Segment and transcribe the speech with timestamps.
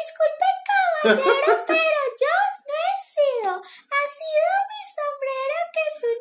[0.00, 2.34] Disculpe, caballero, pero yo
[2.66, 3.52] no he sido.
[3.52, 6.20] Ha sido mi sombrero que es un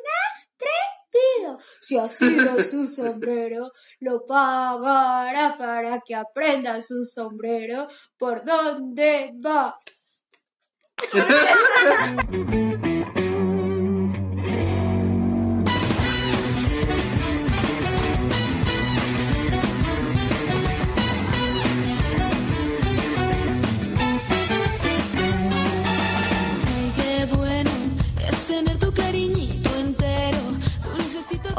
[1.40, 1.52] atrevido.
[1.80, 3.72] Si ha sido su sombrero,
[4.02, 7.88] lo pagará para que aprenda su sombrero
[8.18, 9.80] por dónde va.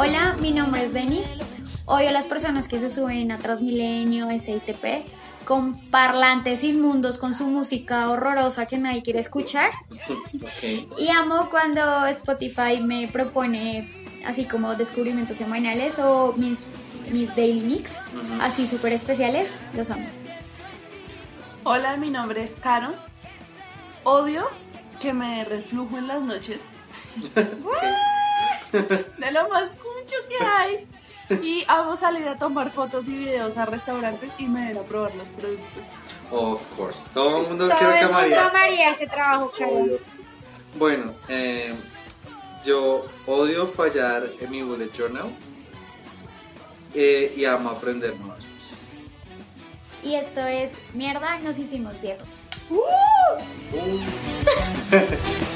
[0.02, 1.36] Hola, mi nombre es Denis.
[1.84, 5.04] Odio a las personas que se suben a Transmilenio, SITP,
[5.44, 9.72] con parlantes inmundos con su música horrorosa que nadie quiere escuchar.
[10.96, 16.68] Y amo cuando Spotify me propone así como descubrimientos semanales o mis,
[17.12, 17.98] mis daily mix,
[18.40, 19.58] así súper especiales.
[19.74, 20.06] Los amo.
[21.62, 22.94] Hola, mi nombre es Caro.
[24.04, 24.46] Odio
[24.98, 26.62] que me reflujo en las noches.
[29.18, 30.86] de lo más cucho que hay.
[31.42, 35.14] Y amo salir a tomar fotos y videos a restaurantes y me den a probar
[35.14, 35.84] los productos.
[36.32, 37.04] Of course.
[37.14, 38.46] Todo el mundo Todo quiere el que mundo María.
[38.48, 39.86] amaría ese trabajo, Caro.
[40.76, 41.72] Bueno, eh,
[42.64, 45.30] yo odio fallar en mi bullet journal
[46.94, 48.92] eh, y amo aprender nuevas cosas.
[50.02, 52.46] Y esto es Mierda, nos hicimos viejos.
[53.70, 53.98] Quiero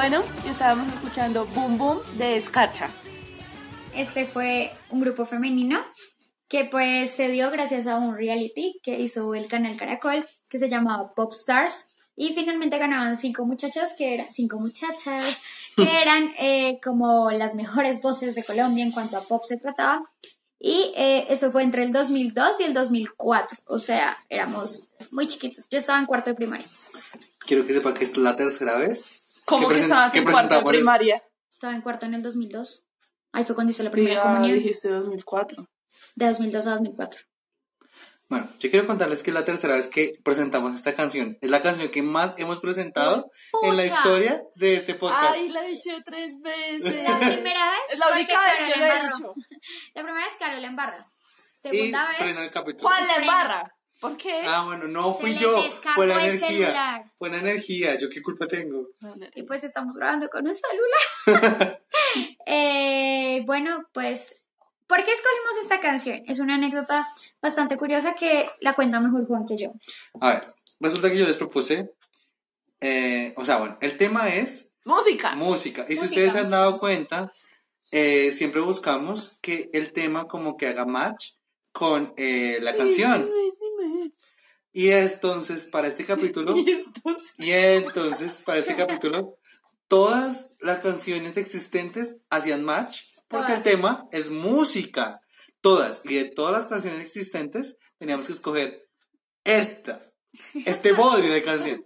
[0.00, 2.88] Bueno, estábamos escuchando Boom Boom de Escarcha.
[3.96, 5.76] Este fue un grupo femenino
[6.46, 10.68] que pues se dio gracias a un reality que hizo el canal Caracol que se
[10.68, 15.42] llamaba Pop Stars y finalmente ganaban cinco muchachas que eran cinco muchachas
[15.74, 20.08] que eran eh, como las mejores voces de Colombia en cuanto a pop se trataba
[20.60, 25.66] y eh, eso fue entre el 2002 y el 2004 o sea éramos muy chiquitos
[25.68, 26.68] yo estaba en cuarto de primaria
[27.48, 29.17] Quiero que sepa que es la tercera vez.
[29.48, 31.22] ¿Cómo que, estabas en cuarto de primaria?
[31.50, 32.84] estaba en cuarto en el 2002
[33.32, 35.66] ahí fue cuando hice la primera Ya comunión dijiste 2004.
[36.16, 37.20] de 2002 a 2004
[38.28, 41.38] Bueno, yo quiero contarles que es la tercera vez que presentamos esta canción.
[41.40, 43.30] Es la canción que más hemos presentado
[43.62, 43.94] en la Pucha.
[43.96, 45.32] historia de este podcast.
[45.34, 47.04] Ay, la he dicho tres veces.
[47.04, 47.80] La primera vez.
[47.92, 49.16] Es la única vez que la lo he embarró.
[49.16, 49.34] dicho.
[49.94, 51.10] La primera vez Carol la embarra.
[51.52, 52.36] Segunda vez.
[52.36, 52.86] el capítulo.
[52.88, 53.77] Juan la embarra.
[54.00, 54.42] ¿Por qué?
[54.46, 55.64] Ah, bueno, no fui yo.
[55.94, 56.48] Fue la el energía.
[56.66, 57.04] celular.
[57.18, 57.98] Fue la energía.
[57.98, 58.88] ¿Yo qué culpa tengo?
[59.34, 61.82] Y pues estamos grabando con un celular.
[62.46, 64.36] Eh, bueno, pues.
[64.86, 66.22] ¿Por qué escogimos esta canción?
[66.26, 67.06] Es una anécdota
[67.42, 69.72] bastante curiosa que la cuenta mejor Juan que yo.
[70.20, 71.90] A ver, resulta que yo les propuse.
[72.80, 75.34] eh, o sea, bueno, el tema es Música.
[75.34, 75.84] música.
[75.88, 77.30] Y si Música, ustedes se han dado cuenta,
[77.90, 81.32] eh, siempre buscamos que el tema como que haga match
[81.72, 83.28] con eh, la canción.
[84.78, 89.36] Y entonces, para este capítulo, Y entonces- y entonces, para este capítulo,
[89.88, 93.64] todas las canciones existentes hacían match porque el Todas.
[93.64, 95.20] tema es música.
[95.60, 96.00] Todas.
[96.04, 98.88] Y de todas las canciones existentes, teníamos que escoger
[99.42, 100.00] esta,
[100.64, 101.84] este bodrio de canción.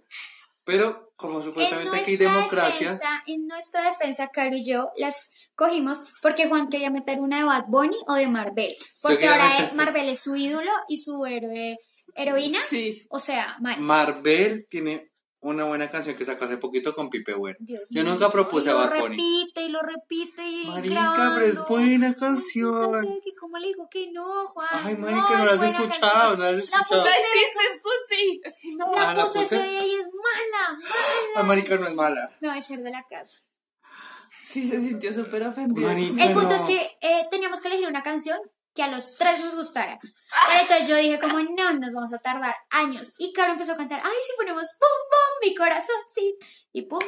[0.63, 6.03] Pero, como supuestamente aquí hay democracia, defensa- en nuestra defensa, Caro y yo las cogimos
[6.21, 8.71] porque Juan quería meter una de Bad Bunny o de Marvel.
[9.01, 11.79] Porque ahora meter- Marvel es su ídolo y su héroe,
[12.15, 12.59] heroína.
[12.67, 13.05] Sí.
[13.09, 13.57] O sea.
[13.59, 15.09] Marvel tiene
[15.39, 17.57] una buena canción que sacó hace poquito con Pipe Bueno.
[17.59, 18.13] Dios Yo mío.
[18.13, 19.17] nunca propuse Y a lo Bad Bunny.
[19.17, 23.19] repite y lo repite y Marica, pero es buena canción.
[23.39, 24.67] ¿Cómo le digo que no, Juan?
[24.71, 26.39] Ay, marica, no la es has escuchado, canción.
[26.39, 27.03] no la has La escuchado.
[27.05, 27.11] No
[28.09, 28.41] sí.
[28.43, 28.91] Es que no.
[28.95, 30.87] la Ah, ¿la puse ese día y es mala, mala.
[31.35, 32.37] Ay, marica, no es mala.
[32.39, 33.39] Me voy a echar de la casa.
[34.43, 35.87] Sí, se sintió súper ofendido.
[35.87, 36.23] Marica.
[36.23, 36.55] El punto no.
[36.55, 38.39] es que eh, teníamos que elegir una canción
[38.73, 39.99] que a los tres nos gustara.
[40.01, 43.13] Pero entonces yo dije como, no, nos vamos a tardar años.
[43.17, 46.35] Y Caro empezó a cantar, ay, si ponemos pum, pum, mi corazón, sí.
[46.71, 46.99] Y pum,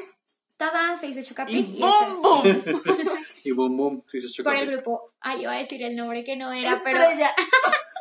[0.58, 1.68] tada, se hizo Y chocapic.
[1.68, 2.44] Y, boom, boom.
[3.44, 6.24] Y boom, boom, se hizo este, por el grupo, ay, iba a decir el nombre
[6.24, 7.02] que no era, pero...
[7.02, 7.32] Estrella.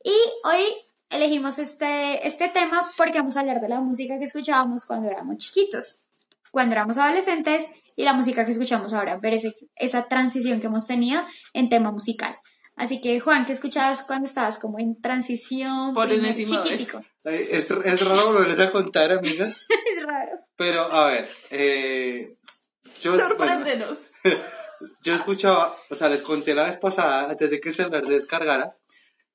[0.03, 0.75] Y hoy
[1.09, 5.37] elegimos este, este tema porque vamos a hablar de la música que escuchábamos cuando éramos
[5.37, 6.03] chiquitos,
[6.51, 10.87] cuando éramos adolescentes y la música que escuchamos ahora, ver ese- esa transición que hemos
[10.87, 11.21] tenido
[11.53, 12.35] en tema musical.
[12.75, 15.93] Así que, Juan, ¿qué escuchabas cuando estabas como en transición?
[15.93, 16.99] Por primer chiquitico?
[17.25, 19.65] Eh, Es, es raro volverles a contar, amigas.
[19.95, 20.39] Es raro.
[20.55, 22.35] Pero, a ver, eh,
[23.01, 23.99] yo, bueno, Sorpréndenos.
[25.03, 28.13] yo escuchaba, o sea, les conté la vez pasada, antes de que el celular se
[28.13, 28.75] descargara,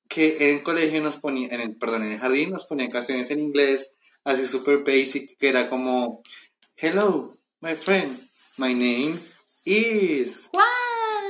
[0.09, 3.29] que en el colegio nos ponía, en el, perdón, en el jardín nos ponían canciones
[3.31, 3.93] en inglés,
[4.25, 6.21] así super basic, que era como,
[6.75, 8.19] Hello, my friend,
[8.59, 9.17] my name
[9.65, 10.49] is...
[10.51, 10.65] ¡Juan!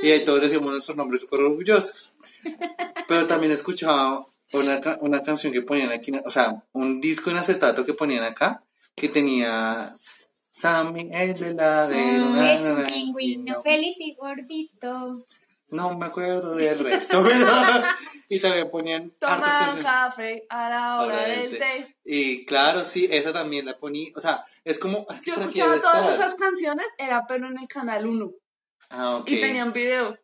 [0.02, 2.12] Y ahí todos decíamos nuestros nombres súper orgullosos.
[3.08, 7.86] Pero también escuchaba una, una canción que ponían aquí, o sea, un disco en acetato
[7.86, 9.96] que ponían acá, que tenía
[10.50, 11.96] Sammy, el de la de...
[11.96, 15.24] Ah, es un pingüino feliz y gordito.
[15.70, 17.46] No me acuerdo del resto, pero...
[18.28, 21.96] y también ponían Toma café a la hora del del té.
[22.04, 25.06] Y claro, sí, esa también la ponía, o sea, es como...
[25.24, 26.14] Yo escuchaba todas estar.
[26.14, 28.30] esas canciones, era pero en el canal 1.
[28.90, 29.28] Ah, ok.
[29.30, 30.18] Y tenía un video.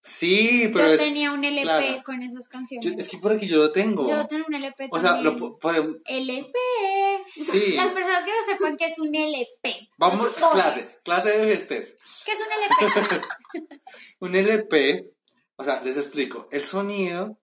[0.00, 1.00] Sí, pero Yo es...
[1.00, 2.02] tenía un LP claro.
[2.04, 2.92] con esas yo- canciones.
[2.98, 4.06] es que por aquí yo lo tengo.
[4.06, 5.74] Yo tengo un LP o sea, lo, po- por,
[6.04, 6.52] LP.
[7.52, 7.72] Sí.
[7.72, 9.88] Las personas que no sepan qué es un LP.
[9.98, 10.20] Vamos,
[10.52, 11.96] clase, clase de vejestez.
[12.24, 12.46] ¿Qué es un
[13.60, 13.80] LP?
[14.20, 15.12] Un LP,
[15.56, 16.48] o sea, les explico.
[16.50, 17.38] El sonido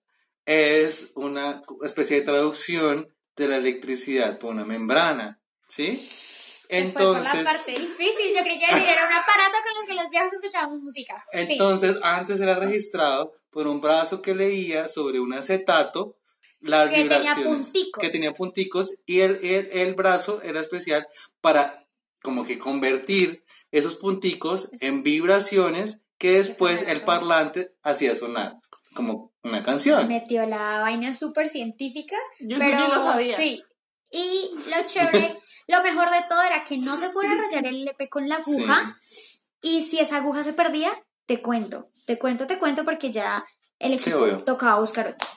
[0.45, 5.95] es una especie de traducción de la electricidad por una membrana, ¿sí?
[5.95, 8.33] Se fue por Entonces, la parte difícil.
[8.35, 11.25] Yo creí que era un aparato con el que los viejos escuchábamos música.
[11.33, 16.15] Entonces antes era registrado por un brazo que leía sobre un acetato
[16.61, 18.01] las Que tenía vibraciones punticos.
[18.01, 21.07] que tenía punticos y el, el, el brazo era especial
[21.41, 21.87] para
[22.23, 28.57] como que convertir esos punticos en vibraciones que después el parlante hacía sonar
[28.93, 30.07] como una canción.
[30.07, 32.15] Metió la vaina súper científica.
[32.41, 33.35] Yo sí pero ni lo sabía.
[33.37, 33.63] sí.
[34.11, 37.83] Y lo chévere, lo mejor de todo era que no se fuera a rayar el
[37.83, 38.97] LP con la aguja.
[39.61, 40.91] Y si esa aguja se perdía,
[41.25, 41.89] te cuento.
[42.05, 43.43] Te cuento, te cuento porque ya
[43.79, 44.39] el Sí, equipo obvio.
[44.43, 45.27] tocaba buscar otro.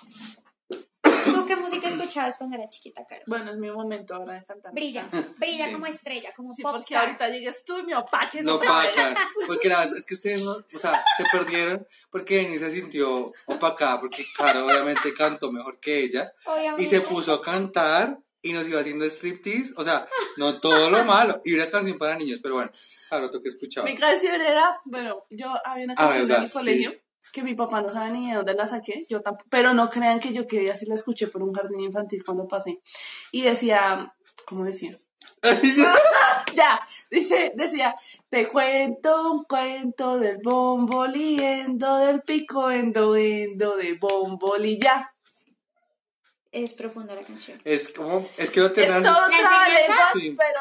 [1.44, 3.23] ¿Tú qué música escuchabas cuando era chiquita, Caro?
[3.26, 4.73] Bueno, es mi momento ahora de cantar.
[4.73, 5.06] Brilla,
[5.38, 5.73] brilla Sí.
[5.73, 7.05] como estrella, como Sí, pop porque star.
[7.06, 8.44] ahorita llegues tú y me opaques.
[8.44, 9.14] No opacan.
[9.46, 13.32] Porque la verdad es que ustedes no, o sea, se perdieron porque Denise se sintió
[13.46, 16.82] opacada porque Caro obviamente cantó mejor que ella Obviamente.
[16.82, 20.06] y se puso a cantar y nos iba haciendo striptease, o sea,
[20.37, 22.70] no todo lo malo y una canción para niños, pero bueno,
[23.31, 23.91] ¿tú qué escuchabas?
[23.91, 27.00] Mi canción era, bueno, yo había una Ah, canción en mi colegio Sí.
[27.35, 30.21] Que mi papá no sabe ni de dónde la saqué, yo tampoco, pero no crean
[30.21, 32.81] que yo quería así la escuché por un jardín infantil cuando pasé.
[33.33, 34.15] Y decía,
[34.47, 34.97] ¿cómo decía?
[36.55, 37.97] Ya, dice, decía,
[38.29, 45.13] te cuento un cuento del bomboliendo, del pico endo, endo, de bombolilla.
[46.53, 47.61] Es profunda la canción.
[47.65, 50.37] Es como, es que lo Es tenés, todo ¿La trabalenguas, Sí.
[50.39, 50.61] pero,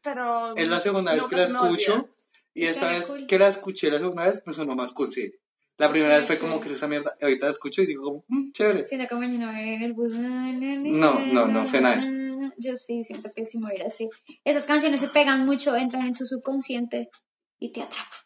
[0.00, 0.56] pero...
[0.56, 2.08] es la segunda vez no, que la pues, no, escucho
[2.54, 3.26] y esta vez cool.
[3.26, 5.32] que la escuché la segunda vez me sonó más cool, sí.
[5.82, 7.86] La primera Sí, vez fue como que es esa mierda, y ahorita la escucho y
[7.86, 8.84] digo como, "Mm, chévere.
[8.86, 10.12] Siento que mañana voy a ir en el bus.
[10.12, 12.08] No, no, no suena eso.
[12.56, 14.08] Yo sí, siento que sí me así.
[14.44, 17.10] Esas canciones se pegan mucho, entran en tu subconsciente
[17.58, 18.18] y te atrapan.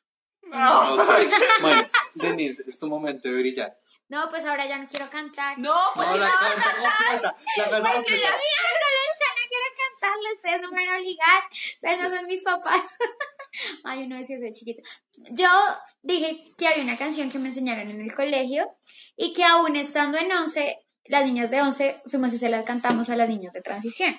[0.43, 0.97] No.
[1.63, 3.75] Bueno, Denise, es tu momento de brillar.
[4.09, 5.59] No, pues ahora ya no quiero cantar.
[5.59, 8.23] no, pues No, la canta completa, la canta Porque completa.
[8.23, 11.43] ya miércoles, ya no quiero cantarle, ustedes no me van a obligar,
[11.75, 12.83] ustedes no son mis papás.
[13.85, 14.83] Ay, yo no decía soy chiquita.
[15.31, 15.49] Yo
[16.03, 18.69] dije que había una canción que me enseñaron en el colegio
[19.17, 23.11] y que aún estando en 11, las niñas de 11 fuimos y se la cantamos
[23.11, 24.17] a las niñas de transición.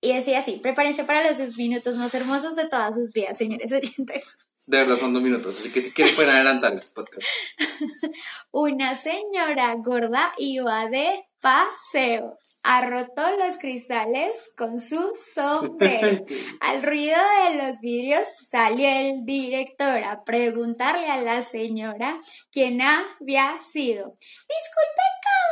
[0.00, 3.72] Y decía así, prepárense para los 10 minutos más hermosos de todas sus vidas, señores
[3.72, 4.36] oyentes.
[4.66, 7.26] De verdad son dos minutos, así que si quieren pueden adelantar este podcast.
[8.50, 12.38] Una señora gorda iba de paseo.
[12.62, 16.24] Arrotó los cristales con su sombrero.
[16.60, 22.18] Al ruido de los vidrios salió el director a preguntarle a la señora
[22.50, 24.16] quién había sido.
[24.48, 25.02] Disculpe,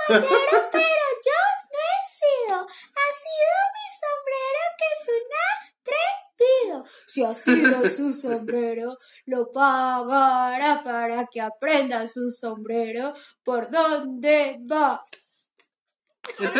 [0.08, 1.40] caballero, pero yo
[1.72, 2.56] no he sido.
[2.58, 5.24] Ha sido mi sombrero que es un
[5.86, 6.84] atrevido.
[7.06, 15.04] Si ha sido su sombrero, lo pagará para que aprenda su sombrero por dónde va.
[16.38, 16.50] Esa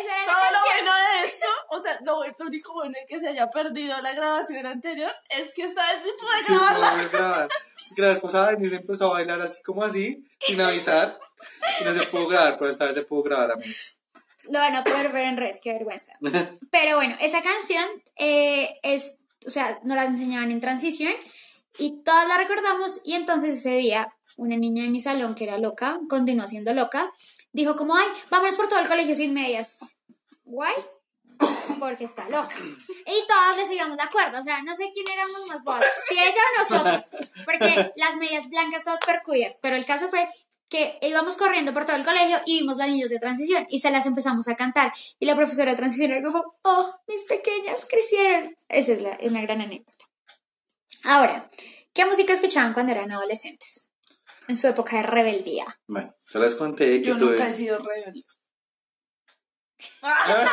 [0.00, 3.28] era todo lo bueno de esto, o sea, lo, lo único bueno de que se
[3.28, 6.96] haya perdido la grabación anterior es que esta vez sí pude Sí, grabarla.
[7.02, 7.48] no, grabas.
[7.96, 11.18] Que la vez pasada Denise empezó a bailar así como así, sin avisar,
[11.80, 13.96] y no se pudo grabar, pero esta vez se pudo grabar, amigos.
[14.44, 16.12] Lo van a poder ver en red, qué vergüenza.
[16.70, 17.84] Pero bueno, esa canción
[18.16, 21.12] eh, es, o sea, nos la enseñaban en transición
[21.76, 25.58] y todas la recordamos y entonces ese día una niña de mi salón que era
[25.58, 27.10] loca, continuó siendo loca,
[27.58, 29.78] dijo como, ay, vámonos por todo el colegio sin medias.
[30.44, 30.74] Guay.
[31.78, 32.54] Porque está loca.
[33.06, 34.40] Y todas le seguíamos de acuerdo.
[34.40, 35.84] O sea, no sé quién éramos más bobas.
[36.08, 37.06] Si ella o nosotros.
[37.44, 39.58] Porque las medias blancas todas percudidas.
[39.62, 40.28] Pero el caso fue
[40.68, 43.90] que íbamos corriendo por todo el colegio y vimos las niñas de transición y se
[43.90, 44.92] las empezamos a cantar.
[45.20, 48.56] Y la profesora de transición era como, oh, mis pequeñas crecieron.
[48.68, 50.04] Esa es la- una gran anécdota.
[51.04, 51.48] Ahora,
[51.94, 53.87] ¿qué música escuchaban cuando eran adolescentes?
[54.48, 55.66] En su época de rebeldía.
[55.86, 57.32] Bueno, yo les conté que Yo tuve.
[57.32, 58.24] nunca he sido rebelde.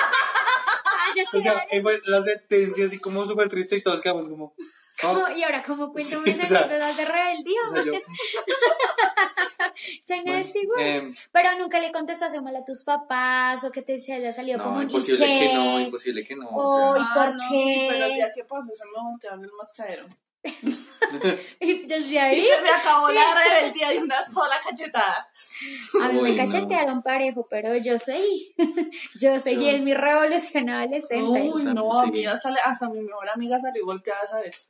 [1.33, 4.53] O sea, fue la sentencia así como súper triste y todos quedamos como.
[5.01, 5.25] ¿Cómo?
[5.25, 5.31] "Ah".
[5.33, 7.59] Y ahora, ¿cómo cuento Sí, mis o sea, anécdotas de rebeldía?
[7.69, 7.93] O sea, yo-
[10.07, 10.81] Ya no bueno, es igual.
[10.81, 14.61] em, Pero nunca le contestaste mal a tus papás o que te se haya salido
[14.61, 16.49] como un imposible ¿y que no, imposible que no.
[16.49, 17.55] Oh, O sea, ¿y por no, qué?
[17.55, 20.05] sí, pero el día que pasó se me voltearon el mascadero.
[21.59, 25.27] Y desde Y se me acabó la rebeldía de una sola cachetada.
[26.03, 26.37] a mí Uy, me no.
[26.43, 28.53] cachetearon parejo, pero yo soy,
[29.19, 31.23] yo seguí Yo- en mi revolución adolescente.
[31.53, 34.69] Uy, no, a mí hasta, hasta mi mejor amiga salió golpeada, ¿sabes?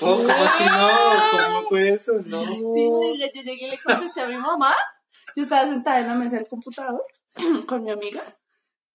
[0.00, 1.38] oh, ¿Cómo así no?
[1.44, 2.12] ¿Cómo fue eso?
[2.26, 2.42] No.
[2.44, 2.90] Sí,
[3.34, 4.74] yo llegué y le contesté a mi mamá.
[5.36, 7.04] Yo estaba sentada en la mesa del computador
[7.66, 8.22] con mi amiga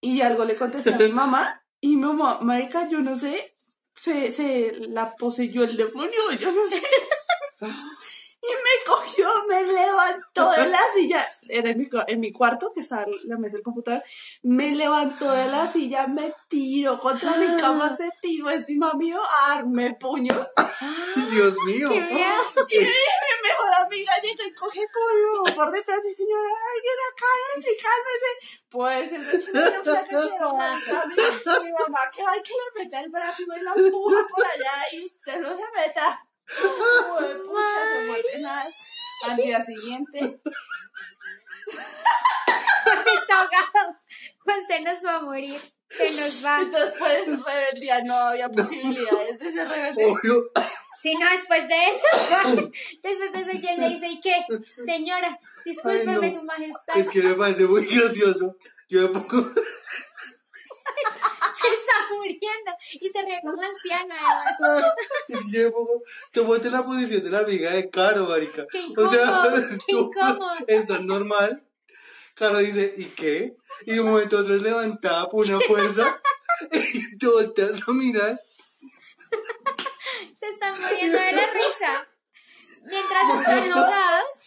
[0.01, 3.55] y algo le contesté a mi mamá y mi mamá, marica, yo no sé,
[3.99, 6.81] se, se la poseyó el demonio, yo no sé.
[8.41, 12.79] Y me cogió, me levantó de la silla, era en mi, en mi cuarto, que
[12.79, 14.01] estaba la mesa del computador,
[14.43, 19.55] me levantó de la silla, me tiró contra mi cama, se tiró encima mío a
[19.55, 20.47] darme puños.
[21.31, 21.89] Dios mío.
[21.89, 21.99] ¡Qué!
[21.99, 26.89] Y mi mejor amiga llega y coge como yo por detrás y señora, ay, que
[27.19, 28.59] cálmese, cálmese.
[28.69, 31.15] Pues a mí.
[31.63, 34.87] Mi mamá que ay que le meta el brazo y me la empuja por allá
[34.93, 36.28] y usted no se meta.
[36.57, 38.73] Uy, pucha, se.
[39.27, 40.41] Al día siguiente,
[42.85, 43.95] Está ahogado.
[44.43, 45.59] Juan se nos va a morir.
[45.89, 46.63] Se nos va.
[46.65, 50.05] después de su rebeldía no había posibilidades de ser rebelde.
[50.05, 50.51] Obvio.
[51.01, 52.07] Si no, después de eso,
[53.03, 54.45] después de eso, yo le dice, ¿y qué?
[54.85, 56.39] Señora, discúlpeme, Ay, no.
[56.39, 56.97] su majestad.
[56.97, 58.55] Es que me parece muy gracioso.
[58.89, 59.51] Yo me pongo.
[61.61, 62.71] Se está muriendo.
[62.93, 65.71] Y se ríe como anciana, además.
[65.71, 66.03] Pongo.
[66.31, 68.65] Tómate la posición de la amiga de Caro, marica.
[68.71, 71.03] Qué O sea, incómodo, qué incómodo.
[71.03, 71.63] normal.
[72.35, 73.55] Caro dice, ¿y qué?
[73.85, 76.21] Y de un momento a otro es levantada por una fuerza.
[76.71, 78.37] Y te volteas a mirar.
[80.35, 82.09] Se están muriendo de la risa.
[82.83, 84.37] Mientras están ahogados,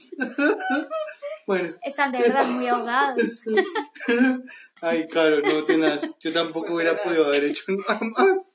[1.46, 1.68] Bueno.
[1.82, 3.18] están de verdad muy ahogados.
[4.80, 6.02] Ay, Caro, no tenaz.
[6.20, 8.48] Yo tampoco hubiera podido haber hecho nada más.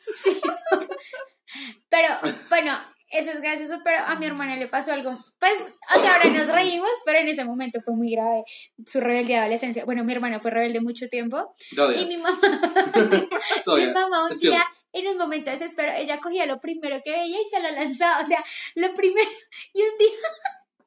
[1.90, 2.08] Pero,
[2.50, 2.78] bueno,
[3.10, 5.18] eso es gracioso, pero a mi hermana le pasó algo.
[5.40, 5.54] Pues,
[5.96, 8.44] o sea, ahora nos reímos, pero en ese momento fue muy grave
[8.86, 9.86] su rebeldía de adolescencia.
[9.86, 11.56] Bueno, mi hermana fue rebelde mucho tiempo.
[11.74, 12.02] Todavía.
[12.02, 12.40] Y mi mamá,
[13.66, 13.88] Todavía.
[13.88, 17.40] mi mamá un día, en un momento de desespero, ella cogía lo primero que veía
[17.42, 18.24] y se lo lanzaba.
[18.24, 18.44] O sea,
[18.76, 19.30] lo primero.
[19.74, 20.10] Y un día.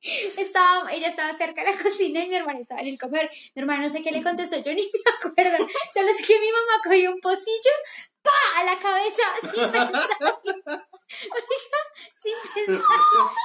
[0.02, 3.30] Estaba, ella estaba cerca de la cocina y mi hermana estaba en el comer.
[3.54, 5.68] Mi hermana no sé qué le contestó, yo ni me acuerdo.
[5.92, 7.70] Solo sé que mi mamá cogió un pocillo,
[8.22, 8.30] ¡pa!
[8.56, 10.08] a la cabeza, sin pensar.
[12.14, 12.86] Sin pensar.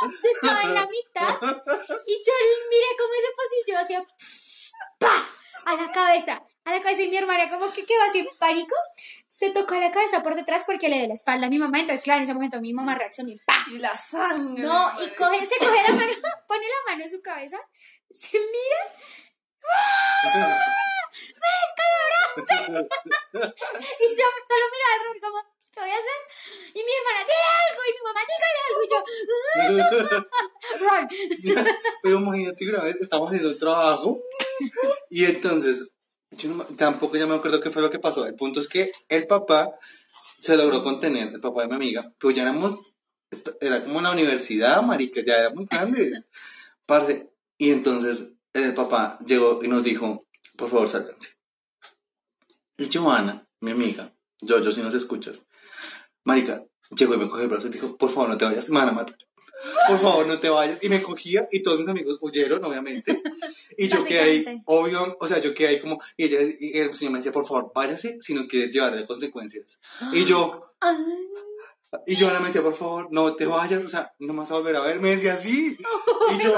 [0.01, 1.35] Yo estaba en la mitad
[2.05, 2.33] y yo
[2.69, 4.05] miré como ese pocillo hacía
[4.99, 5.27] ¡pa!
[5.65, 8.75] a la cabeza, a la cabeza y mi hermana como que quedó así en pánico,
[9.27, 12.03] se tocó la cabeza por detrás porque le dio la espalda a mi mamá, entonces
[12.03, 13.65] claro, en ese momento mi mamá reaccionó y ¡pa!
[13.71, 14.63] Y la sangre.
[14.63, 16.11] No, y coge, se coge la mano,
[16.47, 17.57] pone la mano en su cabeza,
[18.11, 18.93] se mira,
[23.35, 23.37] y
[24.09, 25.39] yo solo miraba al rol como,
[25.73, 26.19] ¿qué voy a hacer?
[26.73, 28.99] Y mi hermana, dile algo, y mi mamá, dígale algo, y yo,
[30.85, 31.03] Ron,
[32.03, 34.19] Pero imagínate una vez estamos haciendo el trabajo
[35.09, 35.89] y entonces,
[36.37, 38.25] yo no tampoco ya me acuerdo qué fue lo que pasó.
[38.25, 39.71] El punto es que el papá
[40.39, 42.93] se logró contener, el papá de mi amiga, pero ya éramos,
[43.61, 46.27] era como una universidad, marica, ya éramos grandes.
[46.85, 50.25] Parce, y entonces el papá llegó y nos dijo,
[50.55, 51.35] por favor, sálganse.
[52.77, 55.45] Y Joana, mi amiga, yo, yo si nos escuchas,
[56.23, 56.65] marica,
[56.95, 58.89] llegó y me cogió el brazo y dijo, por favor, no te vayas, me van
[58.89, 59.17] a matar.
[59.87, 60.83] Por favor, no te vayas.
[60.83, 63.21] Y me cogía y todos mis amigos huyeron, obviamente.
[63.77, 66.93] Y yo quedé ahí, obvio, o sea, yo quedé ahí como, y, ella, y el
[66.93, 69.79] señor me decía, por favor, váyase si no quieres llevarle consecuencias.
[70.13, 70.61] Y yo,
[72.05, 74.55] y yo me decía, por favor, no te vayas, o sea, no me vas a
[74.55, 74.99] volver a ver.
[74.99, 75.77] Me decía así.
[76.33, 76.53] Y yo,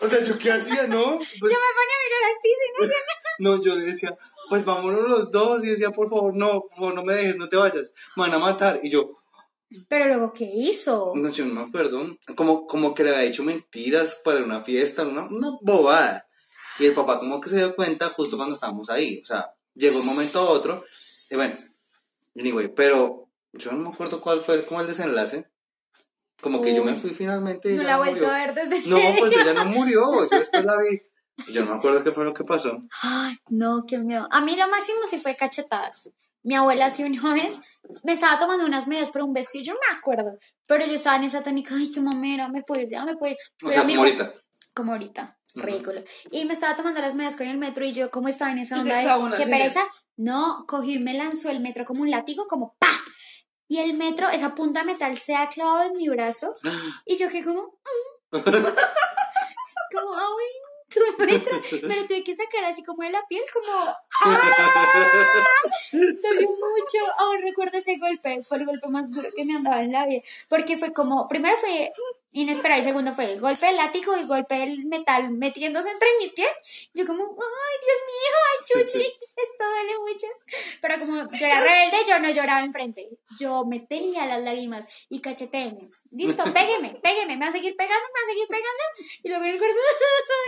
[0.00, 1.18] o sea, ¿yo qué hacía, no?
[1.18, 3.16] Pues, Yo me ponía a mirar al piso y no hacía nada.
[3.38, 4.18] no, yo le decía,
[4.48, 5.64] pues vámonos los dos.
[5.64, 7.92] Y decía, por favor, no, por favor, no me dejes, no te vayas.
[8.16, 8.80] Me van a matar.
[8.82, 9.18] Y yo,
[9.88, 11.12] Pero luego, ¿qué hizo?
[11.14, 12.16] no, yo no me acuerdo.
[12.36, 16.26] Como, como que le había dicho mentiras para una fiesta, una, una bobada.
[16.78, 19.20] Y el papá como que se dio cuenta justo cuando estábamos ahí.
[19.22, 20.84] O sea, llegó un momento a otro.
[21.30, 21.54] Y bueno,
[22.36, 25.50] anyway, pero yo no me acuerdo cuál fue como el desenlace.
[26.40, 26.98] Como que yo me Uy.
[26.98, 27.72] fui finalmente.
[27.72, 28.30] y No la he vuelto murió.
[28.30, 30.28] a ver desde No, ese pues ella no murió.
[30.30, 31.02] Yo después la vi.
[31.52, 32.78] Yo no me acuerdo qué fue lo que pasó.
[33.02, 34.28] Ay, no, qué miedo.
[34.30, 36.10] A mí lo máximo sí fue cachetadas.
[36.46, 37.60] Mi abuela sí una vez
[38.04, 41.16] me estaba tomando unas medidas por un vestido, yo no me acuerdo, pero yo estaba
[41.16, 43.38] en esa tónica, ay, qué mamera, me puedo ir, ya me puedo ir.
[43.64, 44.34] O sea, como ahorita.
[44.72, 46.04] Como ahorita, ridículo.
[46.30, 48.78] Y me estaba tomando las medidas con el metro y yo, como estaba en esa
[48.78, 49.82] onda de, qué pereza,
[50.16, 52.90] no, cogí y me lanzó el metro como un látigo, como ¡pa!
[53.66, 56.54] Y el metro, esa punta de metal se ha clavado en mi brazo
[57.06, 58.32] y yo que como, mm.
[58.32, 60.46] como, ay,
[61.18, 61.52] metro.
[61.88, 63.72] Me lo tuve que sacar así como de la piel, como,
[64.24, 65.44] ¡ah!
[65.92, 66.98] Dolió mucho.
[67.18, 68.42] Aún recuerdo ese golpe.
[68.42, 70.22] Fue el golpe más duro que me andaba en la vida.
[70.48, 71.92] Porque fue como, primero fue
[72.32, 76.08] inesperado y segundo fue el golpe del látigo y el golpe del metal metiéndose entre
[76.20, 76.48] mi piel.
[76.92, 80.26] Yo como, ay, Dios mío, ay, Chuchi, esto duele mucho.
[80.82, 83.08] Pero como yo era rebelde, yo no lloraba enfrente.
[83.38, 85.80] Yo me tenía las lágrimas y cachetéeme.
[86.16, 88.84] Listo, pégueme, pégueme, me va a seguir pegando, me va a seguir pegando.
[89.22, 89.76] Y luego en el cuarto,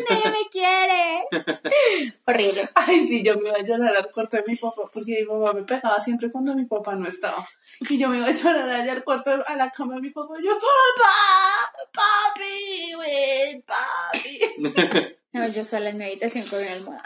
[0.08, 2.12] nadie me quiere.
[2.26, 2.70] Horrible.
[2.75, 5.52] Ay, sí, yo me iba a llorar al cuarto de mi papá porque mi papá
[5.52, 7.46] me pegaba siempre cuando mi papá no estaba.
[7.80, 10.34] Y yo me iba a llorar allá al cuarto, a la cama de mi papá.
[10.40, 15.14] y Yo, papá, papi, güey, papi.
[15.30, 17.02] No, yo sola en mi habitación con una almohada.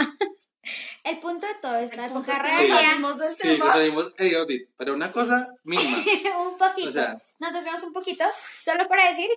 [1.04, 3.72] El punto de todo esta punto época es que regia, salimos del Sí, tema.
[3.72, 5.98] salimos Edith, pero una cosa mínima.
[6.48, 7.18] un poquito, O sea.
[7.40, 8.24] nos desviamos un poquito,
[8.60, 9.28] solo para decir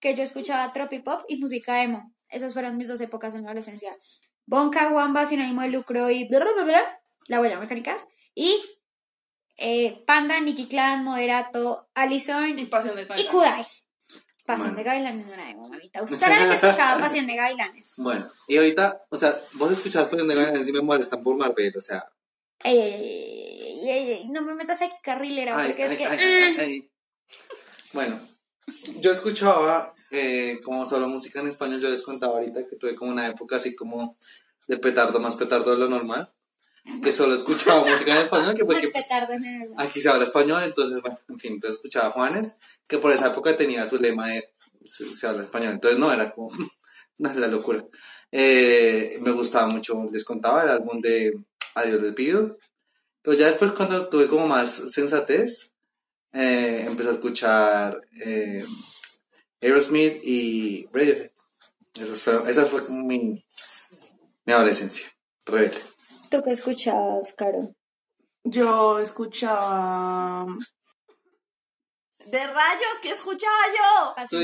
[0.00, 2.12] que yo escuchaba tropipop y música emo.
[2.28, 3.96] Esas fueron mis dos épocas en la adolescencia.
[4.46, 8.06] Bonka, Wamba, sin ánimo de lucro y bla, bla, bla, bla, la huella mecánica.
[8.34, 8.62] Y
[9.56, 13.24] eh, Panda, Nicky Clan, Moderato, Allison Y pasión de y.
[13.28, 13.64] Kudai.
[14.44, 14.78] Pasión Bueno.
[14.78, 16.02] de Gavilanes no era emo, mamita.
[16.02, 17.94] Usted era la que escuchaba Pasión de Gavilanes.
[17.96, 21.80] Bueno, y ahorita, o sea, vos escuchabas por donde ganan, me molestan por Marvel, o
[21.80, 22.04] sea.
[22.62, 26.06] Ey, ey, ey, ey, ey, no me metas aquí carrilera, ay, porque es que...
[26.60, 26.90] ay.
[27.94, 28.20] Bueno,
[29.00, 33.12] yo escuchaba eh, como solo música en español, yo les contaba ahorita que tuve como
[33.12, 34.18] una época así como
[34.66, 36.33] de petardo, más petardo de lo normal,
[37.02, 39.04] que solo escuchaba música en español, que porque pues,
[39.78, 43.28] aquí se habla español, entonces, bueno, en fin, entonces escuchaba a Juanes, que por esa
[43.28, 44.50] época tenía su lema de
[44.84, 46.48] se, habla español, entonces no, era como,
[47.18, 47.84] no, la locura.
[48.32, 51.38] Eh, me gustaba mucho, les contaba el álbum de
[51.76, 52.58] Adiós les pido,
[53.22, 55.70] pero ya después cuando tuve como más sensatez,
[56.32, 58.64] eh, empecé a escuchar eh,
[59.60, 61.30] Aerosmith y Radiohead.
[62.00, 63.44] Esas fueron- esa fue mi,
[64.44, 65.06] mi adolescencia,
[65.46, 65.78] rebelde.
[66.34, 67.76] ¿Tú qué escuchabas, Caro?
[68.42, 70.46] Yo escuchaba.
[72.26, 74.14] De rayos, ¿qué escuchaba yo?
[74.16, 74.42] Pasión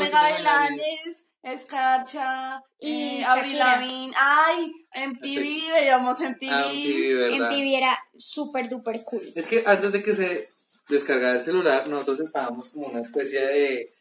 [0.00, 1.24] de Gavilanes.
[1.44, 3.76] Escarcha, Y eh, Avril Shakira.
[3.76, 4.14] Lavigne.
[4.16, 6.50] Ay, MTV, veíamos MTV.
[6.50, 7.50] Ah, MTV, ¿verdad?
[7.50, 9.32] MTV era súper duper cool.
[9.36, 10.48] Es que antes de que se
[10.88, 13.94] descargara el celular, nosotros estábamos como una especie de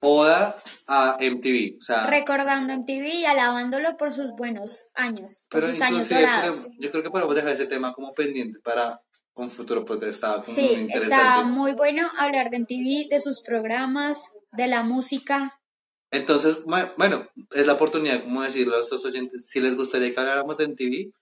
[0.00, 1.76] oda a MTV.
[1.78, 6.62] O sea, Recordando MTV y alabándolo por sus buenos años, por pero sus años dorados.
[6.64, 9.00] pero yo creo que podemos dejar ese tema como pendiente para
[9.34, 11.14] un futuro porque estaba como muy Sí, interesante.
[11.14, 14.18] está muy bueno hablar de MTV, de sus programas,
[14.52, 15.58] de la música.
[16.10, 20.56] Entonces, bueno, es la oportunidad, como decirlo a estos oyentes, si les gustaría que habláramos
[20.58, 21.12] de MTV,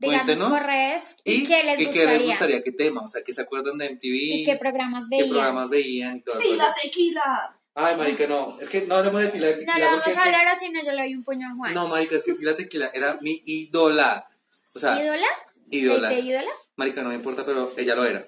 [0.00, 2.06] Díganos por redes y, y, qué les y gustaría.
[2.12, 5.04] qué les gustaría, qué tema, o sea, que se acuerdan de MTV, y qué programas
[5.10, 5.28] qué veían.
[5.34, 7.57] programas veían y la tequila.
[7.74, 9.78] Ay, marica, no, es que no hablemos de Tila Tequila.
[9.78, 11.74] No porque vamos a hablar así, no, yo le doy un puño a Juan.
[11.74, 14.28] No, marica, es que Tila Tequila era mi ídola.
[14.74, 15.26] O sea, ¿Ídola?
[15.70, 16.08] ídola.
[16.08, 16.50] ¿Se dice ídola?
[16.76, 18.24] Marica, no me importa, pero ella lo era.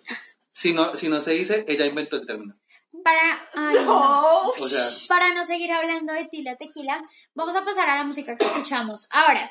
[0.53, 2.55] Si no, si no se dice, ella inventó el término.
[3.03, 4.48] Para, ay, no.
[4.48, 7.03] O sea, Para no seguir hablando de Tila Tequila,
[7.35, 9.50] vamos a pasar a la música que escuchamos ahora.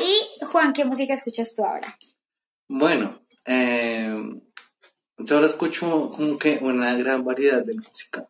[0.00, 1.96] Y Juan, ¿qué música escuchas tú ahora?
[2.68, 4.14] bueno, eh,
[5.18, 8.28] yo ahora escucho como que una gran variedad de música.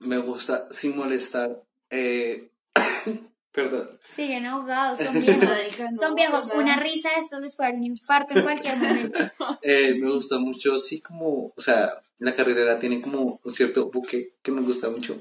[0.00, 1.62] Me gusta sin molestar.
[1.90, 2.50] Eh,
[3.52, 3.90] perdón.
[4.04, 5.48] Siguen ahogados, son viejos.
[5.98, 6.48] Son viejos.
[6.54, 9.18] Una risa estos les puede dar un infarto en cualquier momento.
[9.62, 14.32] Eh, me gusta mucho, sí, como, o sea, la carrera tiene como un cierto buque
[14.42, 15.20] que me gusta mucho.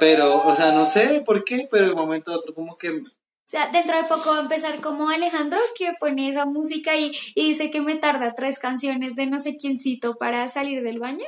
[0.00, 3.02] Pero, o sea, no sé por qué, pero de momento a otro como que O
[3.44, 7.48] sea, dentro de poco va a empezar como Alejandro, que pone esa música y, y
[7.48, 11.26] dice que me tarda tres canciones de no sé quiéncito para salir del baño.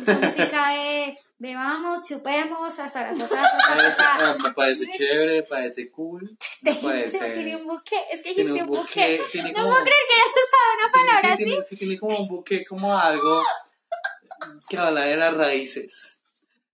[0.00, 4.42] Esa música de bebamos, chupemos, asar, parece, asar.
[4.42, 7.56] me parece chévere, parece cool, Tiene parece...
[7.56, 9.18] un buque, es que dijiste un buque.
[9.18, 11.68] No puedo creer que hayas usado una palabra sí, así.
[11.68, 13.42] sí, tiene como un buque, como algo
[14.68, 16.20] que habla de las raíces.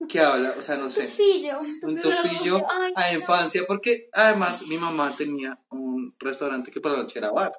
[0.08, 1.58] que habla, o sea, no sé, Tufillo.
[1.82, 7.18] un topillo a infancia, porque además mi mamá tenía un restaurante que por la noche
[7.18, 7.52] era bar,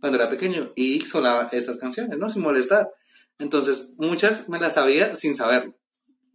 [0.00, 2.28] cuando era pequeño, y sonaba estas canciones, ¿no?
[2.28, 2.90] Sin molestar.
[3.38, 5.74] Entonces, muchas me las sabía sin saberlo.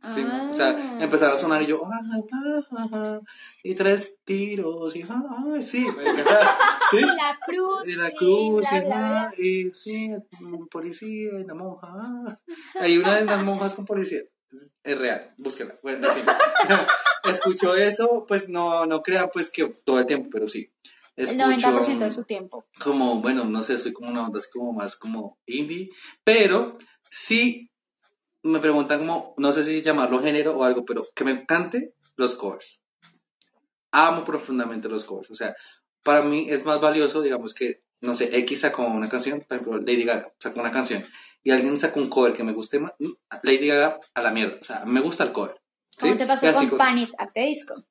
[0.09, 0.97] Sí, O sea, Ah.
[0.99, 3.19] empezaron a sonar y yo, ah, ah, ah, ah,
[3.63, 6.03] y tres tiros, y ah, ah, sí, me.
[6.91, 6.97] ¿Sí?
[6.97, 7.87] Y la cruz.
[7.87, 9.31] Y la y cruz, y, la-
[9.71, 10.09] sí,
[10.41, 11.87] un policía, y la monja.
[11.91, 12.39] ah.
[12.79, 14.21] Hay una de las monjas con policía.
[14.83, 15.77] Es real, búsquela.
[15.83, 16.25] Bueno, en fin.
[17.29, 20.73] Escucho eso, pues no, no crean pues que todo el tiempo, pero sí.
[21.15, 22.65] El Escucho 90% de su tiempo.
[22.81, 25.89] como, bueno, no sé, soy como una onda así como más como indie,
[26.23, 26.77] pero
[27.09, 27.71] sí
[28.43, 32.35] me preguntan como, no sé si llamarlo género o algo, pero que me encante los
[32.35, 32.81] covers.
[33.91, 35.53] Amo profundamente los covers, o sea,
[36.01, 39.79] para mí es más valioso, digamos que, no sé, X sacó una canción, por ejemplo,
[39.79, 41.03] Lady Gaga sacó una canción
[41.43, 43.11] y alguien sacó un cover que me guste más, mm,
[43.43, 45.61] Lady Gaga a la mierda, o sea, me gusta el cover.
[45.99, 46.17] ¿Cómo ¿sí?
[46.17, 47.85] te pasó con Panic at the Disco?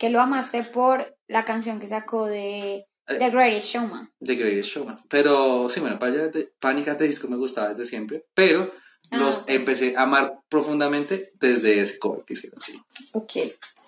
[0.00, 3.18] Que lo amaste por la canción que sacó de Eh.
[3.18, 4.10] The Greatest Showman.
[4.20, 4.96] The Greatest Showman.
[5.08, 8.72] Pero sí, bueno, Panic at the Disco me gustaba desde siempre, pero
[9.12, 12.80] Ah, los empecé a amar profundamente desde ese cover que hicieron, sí.
[13.14, 13.32] Ok.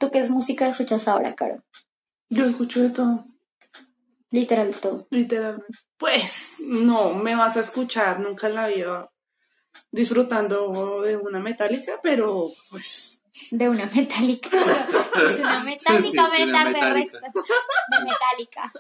[0.01, 1.63] ¿Tú qué música escuchas ahora, Caro?
[2.29, 3.25] Yo escucho de todo,
[4.31, 5.07] Literal todo.
[5.11, 5.67] literalmente.
[5.97, 9.09] Pues no me vas a escuchar nunca en la vida
[9.93, 14.51] disfrutando de una metálica, pero pues De una metálica.
[15.29, 16.19] es una metálica Sí, de
[16.51, 16.93] una metal de Metallica.
[16.95, 17.19] resto.
[17.21, 18.73] De metálica.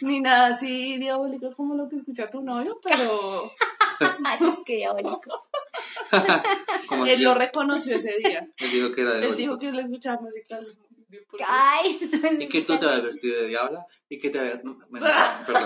[0.00, 3.50] ni nada así diabólico como lo que escucha tu novio, pero
[4.24, 5.46] Ay, es que diabólico.
[7.06, 8.48] Él lo reconoció ese día.
[8.58, 10.58] él dijo que era de Él dijo que él escuchaba música.
[11.46, 11.98] Ay,
[12.40, 14.60] Y que tú te vas vestido de diabla y que te habías...
[14.62, 15.06] Bueno,
[15.46, 15.64] perdón.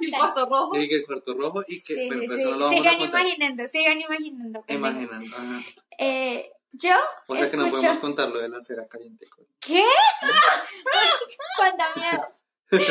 [0.00, 0.76] Y el cuarto rojo.
[0.80, 1.94] Y que el cuarto rojo y que...
[1.94, 2.42] Sí, pero sí, pues sí.
[2.42, 4.62] eso no lo vamos Sigan a imaginando, sigan imaginando.
[4.62, 4.88] pendejo.
[4.90, 5.36] Imaginando.
[5.36, 5.62] ajá.
[5.98, 6.94] Eh, yo
[7.28, 7.82] O sea que no escucho...
[7.82, 9.26] podemos contar lo de la cera caliente.
[9.60, 9.84] ¿Qué?
[11.56, 12.84] Cuánta miedo.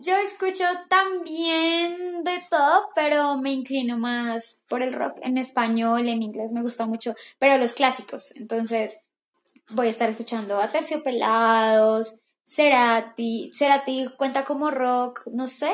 [0.00, 6.22] Yo escucho también de todo, pero me inclino más por el rock en español, en
[6.22, 8.32] inglés me gusta mucho, pero los clásicos.
[8.36, 8.98] Entonces
[9.70, 13.50] voy a estar escuchando a Terciopelados, Cerati.
[13.54, 15.70] Cerati cuenta como rock, no sé.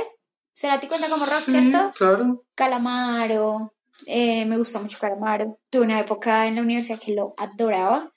[0.55, 1.93] Cerati cuenta como rock, ¿cierto?
[1.97, 2.45] claro.
[2.55, 3.75] Calamaro,
[4.07, 5.59] eh, me gusta mucho Calamaro.
[5.71, 8.13] Tuve una época en la universidad que lo adoraba.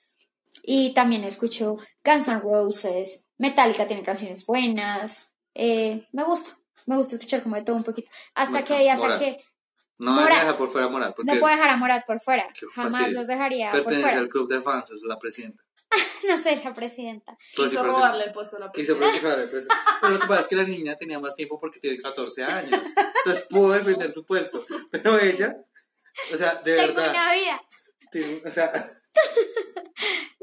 [0.63, 5.21] Y también escucho Guns N' Roses, Metallica tiene canciones buenas.
[5.53, 8.09] eh, me gusta, me gusta escuchar como de todo un poquito.
[8.33, 8.75] Hasta Mucho.
[8.75, 9.13] que ya Morat.
[9.19, 9.43] saqué,
[9.99, 10.57] No Morat.
[10.57, 11.13] por fuera moral.
[11.15, 12.47] Porque no puedo dejar a Morat por fuera.
[12.73, 13.19] Jamás fastidio.
[13.19, 14.19] los dejaría por pertenece fuera.
[14.19, 15.63] al club de fans, es la presidenta.
[16.27, 17.37] No soy la presidenta.
[17.53, 19.69] Sí Quiso robarle el puesto a la Quiso practicar el precio.
[20.01, 22.81] Pero lo que pasa es que la niña tenía más tiempo porque tiene 14 años.
[23.17, 24.65] Entonces pudo defender su puesto.
[24.91, 25.55] Pero ella,
[26.33, 27.11] o sea, de Tengo verdad.
[27.11, 27.63] una vida.
[28.45, 28.71] o sea,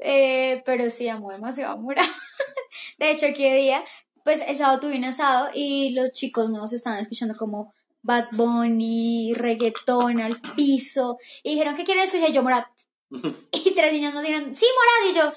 [0.05, 2.05] Eh, pero sí, amo demasiado a Morat.
[2.99, 3.85] De hecho, aquel día,
[4.25, 9.33] pues el sábado tuve un asado y los chicos nos estaban escuchando como Bad Bunny,
[9.35, 11.19] reggaetón al piso.
[11.45, 12.31] Y dijeron, ¿qué quieren escuchar?
[12.31, 12.67] Y yo, Morat.
[13.53, 15.15] Y tres niños nos dijeron, sí, Morat.
[15.15, 15.33] Y yo,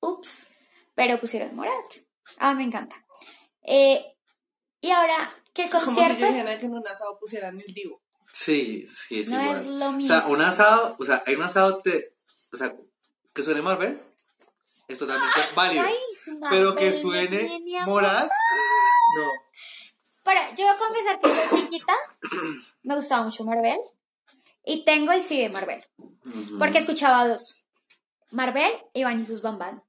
[0.00, 0.48] ups.
[0.94, 1.92] Pero pusieron Morat.
[2.38, 2.96] Ah, me encanta.
[3.62, 4.14] Eh,
[4.80, 5.16] y ahora,
[5.54, 6.20] ¿qué Es como si concierto?
[6.20, 8.02] yo dijera que en un asado pusieran el divo.
[8.32, 9.56] Sí, sí, es no igual.
[9.56, 10.14] es lo O mismo.
[10.14, 12.14] sea, un asado, o sea, hay un asado de,
[12.52, 12.74] o sea,
[13.34, 14.00] que suene Marvel,
[14.88, 15.84] es totalmente válido.
[15.86, 18.30] Ay, su Pero que suene Morat,
[19.16, 19.30] no.
[20.24, 21.92] Pero yo voy a confesar que yo chiquita
[22.82, 23.78] me gustaba mucho Marvel
[24.64, 25.84] y tengo el CD de Marvel
[26.58, 27.62] porque escuchaba dos.
[28.32, 29.82] Marvel y Iván y sus Bambán.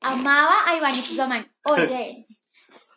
[0.00, 1.52] Amaba a Iván y sus Bambán.
[1.64, 2.26] Oye,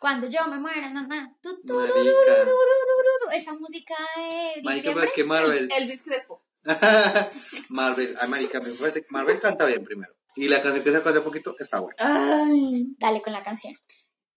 [0.04, 1.94] cuando yo me muera, no, no, tu, tu, Marica.
[1.94, 2.10] ru, ru,
[2.44, 4.92] ru, ru, ru, ru, esa música de Marica, diciembre.
[4.92, 6.44] pero es que Marvel, Elvis Crespo.
[7.70, 10.12] Marvel, ay, marica, me parece que Marvel canta bien primero.
[10.36, 11.96] Y la canción que sacó hace poquito está buena.
[11.98, 12.94] Ay.
[12.98, 13.74] Dale con la canción.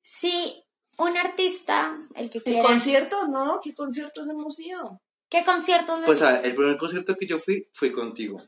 [0.01, 0.63] Si
[0.99, 3.27] un artista, el que ¿El quiera, concierto?
[3.27, 5.01] No, ¿qué conciertos hemos ido?
[5.29, 8.41] ¿qué conciertos les- Pues a ver, el primer concierto que yo fui fue contigo.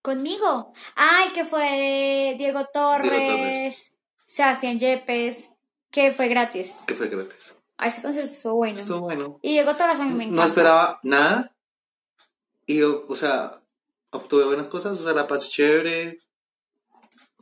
[0.00, 0.72] Conmigo.
[0.96, 3.92] Ah, el que fue de Diego Torres, Torres.
[4.24, 5.50] Sebastián Yepes,
[5.90, 6.80] que fue gratis.
[6.86, 7.54] que fue gratis.
[7.76, 8.78] Ah, ese concierto estuvo bueno.
[8.78, 9.38] Estuvo bueno.
[9.42, 10.42] Y Diego Torres a mí me encanta.
[10.42, 11.56] No esperaba nada.
[12.66, 13.62] Y yo, o sea,
[14.10, 14.98] obtuve buenas cosas.
[14.98, 16.18] O sea, la paz chévere.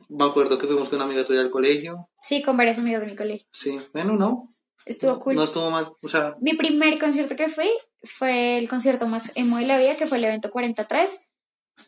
[0.09, 2.07] Me acuerdo que fuimos con una amiga tuya al colegio.
[2.21, 3.47] Sí, con varios amigos de mi colegio.
[3.51, 4.47] Sí, bueno, no.
[4.85, 5.35] Estuvo cool.
[5.35, 5.91] No estuvo mal.
[6.01, 7.69] O sea, Mi primer concierto que fui
[8.03, 11.19] fue el concierto más emo de la vida, que fue el evento 43,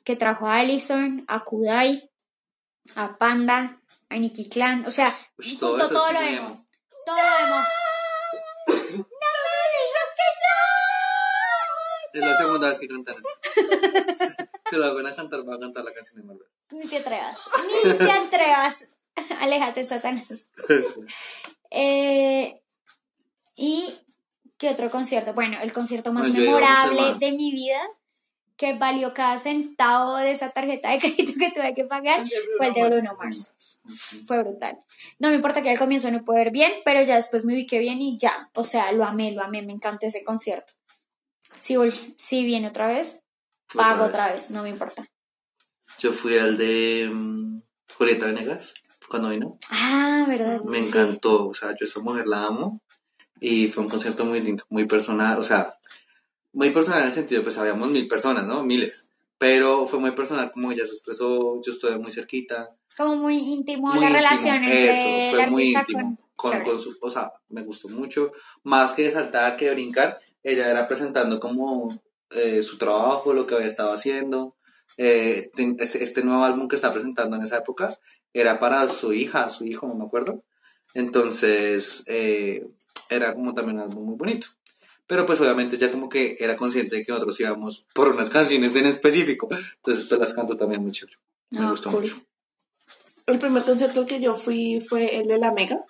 [0.04, 2.12] que trajo a Allison, a Kudai,
[2.96, 3.79] a Panda,
[4.10, 4.86] a Nicky Clan.
[4.86, 6.38] O sea, Ush, todo junto eso todo lo emo.
[6.48, 6.68] emo.
[7.06, 7.64] Todo emo.
[12.14, 13.30] es la segunda vez que cantan esto.
[14.70, 16.48] Si la van a cantar, va a cantar la canción de Marvel.
[16.72, 17.38] Ni te atrevas.
[17.86, 18.88] Ni te atrevas.
[19.40, 20.28] Aléjate, Satanás.
[21.72, 22.64] Eh,
[23.56, 23.94] ¿Y
[24.58, 25.34] qué otro concierto?
[25.36, 27.20] Bueno, el concierto más Bueno, memorable más.
[27.20, 27.80] de mi vida,
[28.60, 32.26] que valió cada centavo de esa tarjeta de crédito que tuve que pagar,
[32.58, 32.84] fue el de.
[32.90, 33.80] Bruno Mars.
[34.28, 34.78] Fue brutal.
[35.18, 37.80] No me importa que al comienzo no pude ver bien, pero ya después me ubiqué
[37.80, 38.50] bien y ya.
[38.56, 40.74] O sea, lo amé, lo amé, me encanta ese concierto.
[41.58, 41.76] Si,
[42.18, 43.22] si viene otra vez,
[43.74, 44.10] Otra pago vez.
[44.10, 45.08] otra vez, no me importa.
[46.00, 47.62] Yo fui al de mm,
[47.98, 48.74] Julieta Venegas
[49.10, 49.58] cuando vino.
[49.72, 50.62] Ah, ¿verdad?
[50.66, 50.90] Me Sí.
[50.90, 52.82] encantó, o sea, yo esa mujer la amo
[53.40, 55.74] y fue un concierto muy lindo, muy personal, o sea,
[56.54, 58.64] muy personal en el sentido, pues habíamos mil personas, ¿no?
[58.64, 59.08] Miles,
[59.38, 62.76] pero fue muy personal como ella se expresó, yo estuve muy cerquita.
[62.98, 66.80] Como muy íntimo Muy la íntimo, relación entre eso, fue el muy íntimo, con, con,
[66.80, 68.32] su, o sea, me gustó mucho,
[68.64, 73.68] más que saltar, que brincar, ella era presentando como eh, su trabajo, lo que había
[73.68, 74.56] estado haciendo,
[74.98, 77.98] eh, este, este nuevo álbum que está presentando en esa época
[78.34, 80.44] era para su hija, su hijo, no me acuerdo,
[80.94, 82.68] entonces eh,
[83.10, 84.48] era como también un álbum muy bonito.
[85.10, 88.76] Pero pues obviamente ya como que era consciente de que nosotros íbamos por unas canciones
[88.76, 89.50] en específico.
[89.78, 91.18] Entonces pues las canto también muy chévere.
[91.50, 92.02] Me Ah, gustó cool.
[92.02, 92.22] mucho.
[93.26, 95.84] El primer concierto que yo fui fue el de la Mega.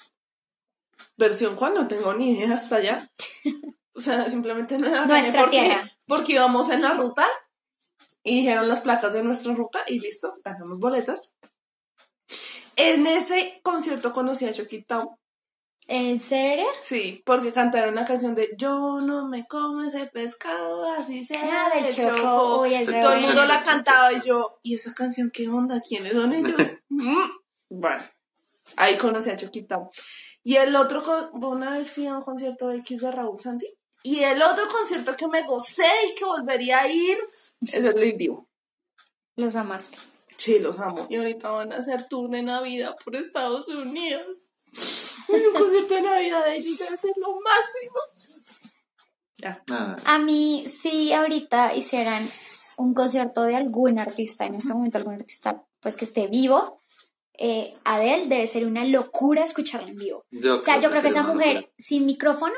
[1.17, 3.11] Versión cuál, no tengo ni idea hasta allá.
[3.93, 5.91] O sea, simplemente no era Nuestra porque, tierra.
[6.07, 7.27] porque íbamos en la ruta
[8.23, 11.33] y dijeron las placas de nuestra ruta y listo, ganamos boletas.
[12.77, 15.09] En ese concierto conocí a Chucky Town.
[15.91, 16.67] ¿En serio?
[16.83, 21.75] Sí, porque cantaron una canción de Yo no me como ese pescado, así sea Ah,
[21.75, 22.15] de de Choco.
[22.15, 22.61] Choco.
[22.61, 25.81] Uy, Todo el mundo la cantaba y yo, ¿y esa canción qué onda?
[25.81, 26.55] ¿Quiénes son ellos?
[26.91, 27.29] Mm,
[27.69, 28.03] bueno,
[28.75, 29.79] ahí conocí a Choquita.
[30.43, 33.67] Y el otro, con- una vez fui a un concierto X de Raúl Santi.
[34.03, 37.17] Y el otro concierto que me gocé y que volvería a ir
[37.61, 38.49] es el de Divo.
[39.37, 39.97] Los amaste.
[40.35, 41.07] Sí, los amo.
[41.09, 44.48] Y ahorita van a hacer tour de Navidad por Estados Unidos.
[45.29, 47.99] Un concierto de Navidad de debe ser lo máximo.
[49.37, 49.63] Ya.
[49.67, 49.97] Nada.
[50.05, 52.27] A mí, si ahorita hicieran
[52.77, 56.81] un concierto de algún artista, en este momento algún artista pues que esté vivo,
[57.37, 60.25] eh, Adele debe ser una locura escucharla en vivo.
[60.29, 61.73] Yo O sea, yo creo que esa mujer locura.
[61.77, 62.55] sin micrófono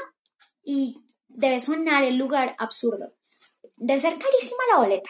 [0.64, 3.14] y debe sonar el lugar absurdo.
[3.78, 5.10] Debe ser carísima la boleta,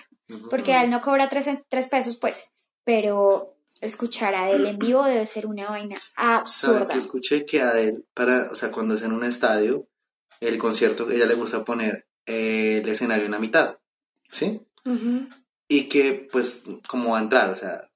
[0.49, 2.45] porque él no cobra tres, tres pesos, pues,
[2.83, 6.87] pero escuchar a Adele en vivo debe ser una vaina ¿Saben absurda.
[6.87, 9.87] que escuché que a él, para, o sea, cuando es en un estadio,
[10.39, 13.77] el concierto, ella le gusta poner eh, el escenario en la mitad,
[14.29, 14.61] ¿sí?
[15.67, 17.89] Y que, pues, como va a entrar, o sea,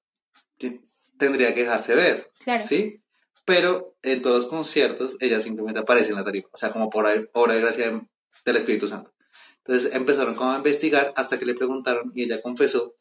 [1.17, 2.63] tendría que dejarse ver, Claro.
[2.63, 3.01] ¿sí?
[3.45, 7.05] Pero en todos los conciertos, ella simplemente aparece en la tarifa, o sea, como por
[7.33, 8.01] obra de gracia de-
[8.43, 9.13] del Espíritu Santo.
[9.63, 12.93] Entonces empezaron como a investigar hasta que le preguntaron y ella confesó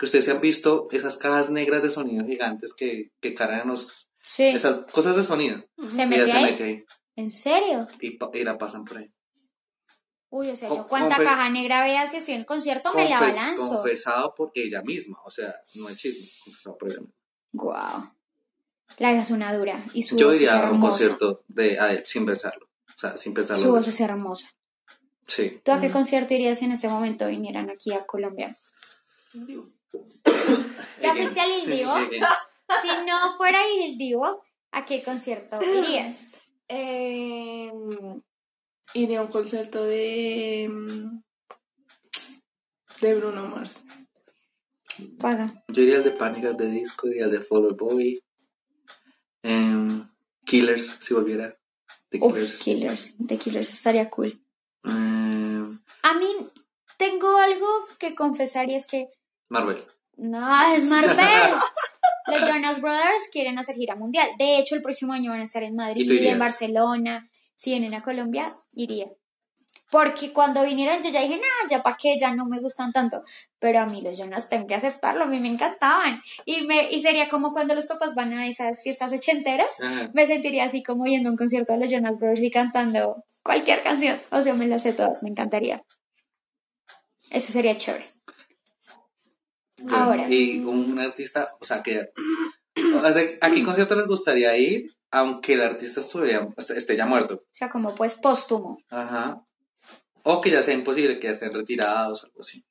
[0.00, 4.08] que ustedes se han visto esas cajas negras de sonido gigantes que, que cargan los,
[4.22, 5.62] Sí, esas cosas de sonido.
[5.86, 6.44] se Y mete se ahí.
[6.44, 6.84] mete ahí
[7.16, 7.86] ¿En serio?
[8.00, 9.12] y, la pasan por ahí.
[10.30, 13.08] Uy, o sea, Con- yo cuánta caja negra vea si estoy en el concierto me
[13.10, 13.68] la balanzo.
[13.68, 17.14] confesado por ella misma, o sea, no es chisme, confesado por ella misma.
[17.52, 18.10] Wow.
[18.98, 22.04] La dejas una dura y su Yo voz es iría a un concierto de Adele
[22.06, 23.62] sin pensarlo, o sea, sin pensarlo.
[23.64, 24.48] Su voz es hermosa.
[25.26, 25.60] Sí.
[25.64, 28.56] ¿Tú a qué concierto irías si en este momento vinieran aquí a Colombia?
[31.00, 31.94] ¿Ya fuiste al Il Divo?
[32.82, 36.26] Si no fuera Il Divo, ¿a qué concierto irías?
[36.72, 37.68] Eh,
[38.94, 40.68] iré a un concierto de.
[40.70, 41.20] mm,
[43.00, 43.82] de Bruno Mars.
[45.18, 45.52] Paga.
[45.66, 48.22] Yo iría al de Pánicas de Disco, iría al de Fall Out Boy,
[49.42, 50.08] em,
[50.44, 51.58] Killers, si volviera,
[52.10, 52.58] The Uf, Killers.
[52.60, 53.14] Killers.
[53.26, 54.40] The Killers estaría cool.
[54.84, 56.28] Em, A mí
[56.98, 57.66] tengo algo
[57.98, 59.08] que confesar y es que
[59.50, 59.84] Marvel.
[60.16, 61.16] No, es Marvel.
[62.26, 64.28] Los Jonas Brothers quieren hacer gira mundial.
[64.38, 66.32] De hecho, el próximo año van a estar en ¿Y Madrid, irías?
[66.32, 67.30] en Barcelona.
[67.54, 69.08] Si vienen a Colombia, iría.
[69.90, 73.22] Porque cuando vinieron yo ya dije, nah, ya para qué, ya no me gustan tanto.
[73.58, 76.22] Pero a mí los Jonas tengo que aceptarlo, a mí me encantaban.
[76.44, 79.66] Y, me, y sería como cuando los papás van a esas fiestas ochenteras.
[79.82, 80.10] Ajá.
[80.14, 83.82] Me sentiría así como yendo a un concierto de los Jonas Brothers y cantando cualquier
[83.82, 84.20] canción.
[84.30, 85.82] O sea, me las sé todas, me encantaría.
[87.30, 88.04] Eso sería chévere.
[89.90, 90.26] Ahora.
[90.28, 92.10] Y un artista, o sea, que.
[93.40, 94.92] ¿A qué concierto les gustaría ir?
[95.10, 97.34] Aunque el artista estuviera, esté esté ya muerto.
[97.34, 98.78] O sea, como pues póstumo.
[98.90, 99.42] Ajá.
[100.22, 102.64] O que ya sea imposible, que ya estén retirados o algo así.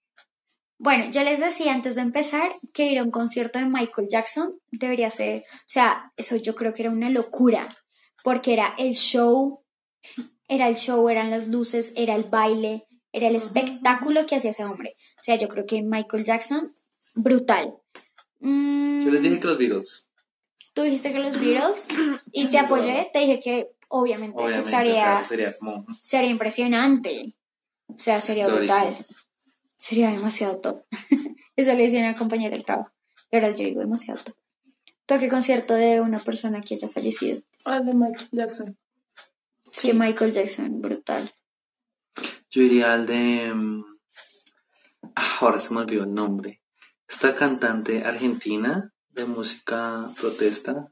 [0.81, 4.57] Bueno, yo les decía antes de empezar que ir a un concierto de Michael Jackson
[4.71, 7.67] debería ser, o sea, eso yo creo que era una locura,
[8.23, 9.61] porque era el show,
[10.47, 14.63] era el show, eran las luces, era el baile, era el espectáculo que hacía ese
[14.63, 14.95] hombre.
[15.19, 16.71] O sea, yo creo que Michael Jackson
[17.15, 17.75] brutal.
[18.39, 20.05] Mm, Yo les dije que los Beatles.
[20.73, 21.89] Tú dijiste que los Beatles
[22.31, 25.85] y te apoyé, te dije que obviamente, Obviamente, estaría, o sea, sería como.
[26.01, 27.35] sería impresionante.
[27.87, 28.73] O sea, sería Histórico.
[28.73, 29.05] brutal.
[29.75, 30.83] Sería demasiado top.
[31.55, 32.91] Eso le decía a una compañera del trabajo.
[33.31, 34.35] Y ahora yo digo demasiado top.
[35.05, 37.41] ¿Tú a qué concierto de una persona que haya fallecido?
[37.65, 38.77] Ah, de Michael Jackson.
[39.81, 41.33] Que Michael Jackson, brutal.
[42.51, 43.51] Yo iría al de.
[43.53, 43.83] mm,
[45.15, 46.58] ah, ahora se me olvidó el nombre.
[47.09, 50.91] Esta cantante argentina de música protesta.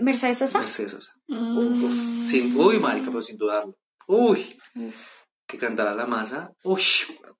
[0.00, 0.60] Mercedes Sosa.
[0.60, 1.12] Mercedes Sosa.
[1.28, 1.58] Mm.
[1.84, 3.76] Uf, sin, uy, marica, pero sin dudarlo.
[4.08, 4.58] Uy,
[5.46, 6.54] que cantara la masa.
[6.64, 6.82] Uy,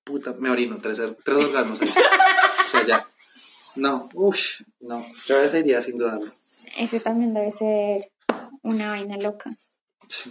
[0.04, 1.80] puta, me orino, tres, tres orgasmos.
[1.80, 3.08] o sea, ya.
[3.76, 4.38] No, uy,
[4.80, 5.06] no.
[5.26, 6.34] Yo ese iría sin dudarlo.
[6.76, 8.12] Ese también debe ser
[8.60, 9.56] una vaina loca.
[10.06, 10.30] Sí.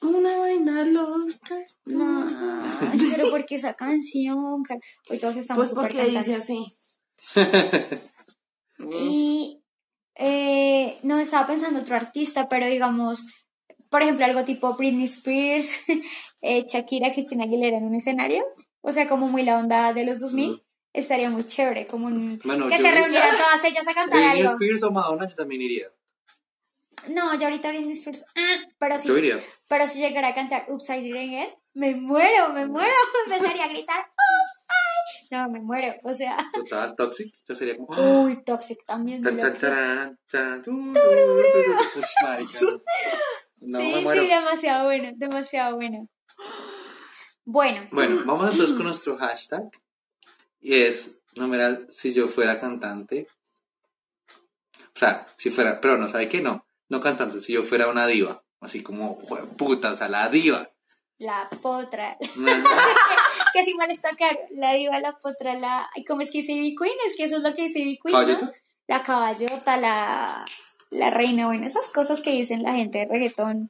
[0.00, 1.58] Una vaina loca.
[1.84, 2.30] No,
[3.14, 4.62] pero porque esa canción,
[5.10, 6.74] hoy todos estamos Pues porque dice así.
[8.98, 9.62] Y
[10.14, 13.26] eh, no estaba pensando otro artista, pero digamos,
[13.90, 15.80] por ejemplo, algo tipo Britney Spears,
[16.42, 18.44] eh, Shakira, Cristina Aguilera en un escenario,
[18.80, 20.62] o sea, como muy la onda de los 2000, Ujú.
[20.94, 24.40] estaría muy chévere, como un- Bueno, que yo- se reunieran todas ellas a cantar Britney
[24.40, 24.52] algo.
[24.54, 25.86] Spears o Madonna, yo también iría.
[27.08, 29.38] No, yo ahorita Britney Spears, ah, pero si, Yo iría.
[29.68, 32.94] pero si llegara a cantar It Again, me muero, me muero,
[33.26, 34.79] empezaría a gritar I,
[35.30, 37.32] no, me muero, o sea, Total, Toxic.
[37.48, 38.22] Yo sería como.
[38.24, 39.22] uy, Toxic también.
[43.60, 44.22] No, sí, me muero.
[44.22, 46.08] sí, demasiado bueno, demasiado bueno.
[47.44, 49.70] Bueno, Bueno, vamos entonces con nuestro hashtag.
[50.60, 53.28] Y es, numeral, si yo fuera cantante.
[54.78, 56.40] O sea, si fuera, pero no, ¿sabe qué?
[56.40, 58.42] No, no cantante, si yo fuera una diva.
[58.60, 60.69] Así como, "Jue- puta, o sea, la diva.
[61.20, 62.16] La potra.
[63.52, 64.38] que si mal está caro.
[64.50, 65.88] La diva, la potra, la.
[66.08, 66.96] ¿Cómo es que dice Ivy Queen?
[67.06, 68.28] Es que eso es lo que dice Ivy Queen.
[68.28, 68.50] ¿no?
[68.88, 70.44] La caballota, la,
[70.88, 73.68] la reina, bueno, esas cosas que dicen la gente de reggaetón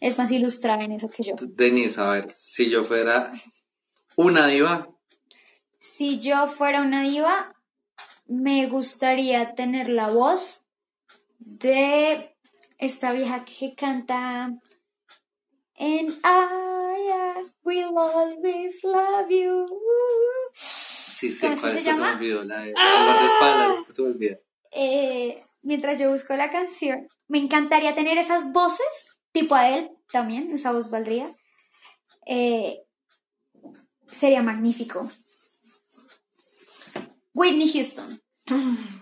[0.00, 1.34] es más ilustrada en eso que yo.
[1.38, 3.32] Denise, a ver, si yo fuera
[4.16, 4.88] una diva,
[5.78, 7.54] Si yo fuera una diva,
[8.26, 10.62] me gustaría tener la voz
[11.40, 12.36] de
[12.78, 14.54] esta vieja que canta
[15.82, 19.66] en I will always love you.
[20.54, 23.82] sí sé ¿Cómo es que cuál se es, que se me olvidó, la de guardaespaldas,
[23.84, 24.38] que se me olvida.
[24.70, 28.86] Eh, mientras yo busco la canción, me encantaría tener esas voces,
[29.32, 31.34] tipo Adele también, esa voz valdría.
[32.26, 32.78] Eh,
[34.12, 35.10] sería magnífico.
[37.34, 38.22] Whitney Houston.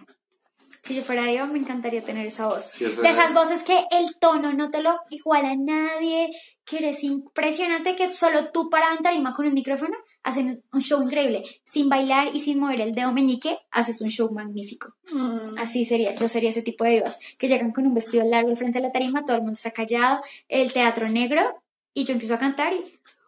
[0.82, 2.64] Si yo fuera diva, me encantaría tener esa voz.
[2.64, 6.30] Si yo De esas voces que el tono no te lo iguala a nadie,
[6.64, 11.02] que eres impresionante, que solo tú para en tarima con un micrófono hacen un show
[11.02, 11.44] increíble.
[11.64, 14.94] Sin bailar y sin mover el dedo meñique, haces un show magnífico.
[15.12, 15.58] Mm.
[15.58, 18.56] Así sería, yo sería ese tipo de divas, que llegan con un vestido largo al
[18.56, 21.62] frente de la tarima, todo el mundo está callado, el teatro negro,
[21.92, 22.84] y yo empiezo a cantar y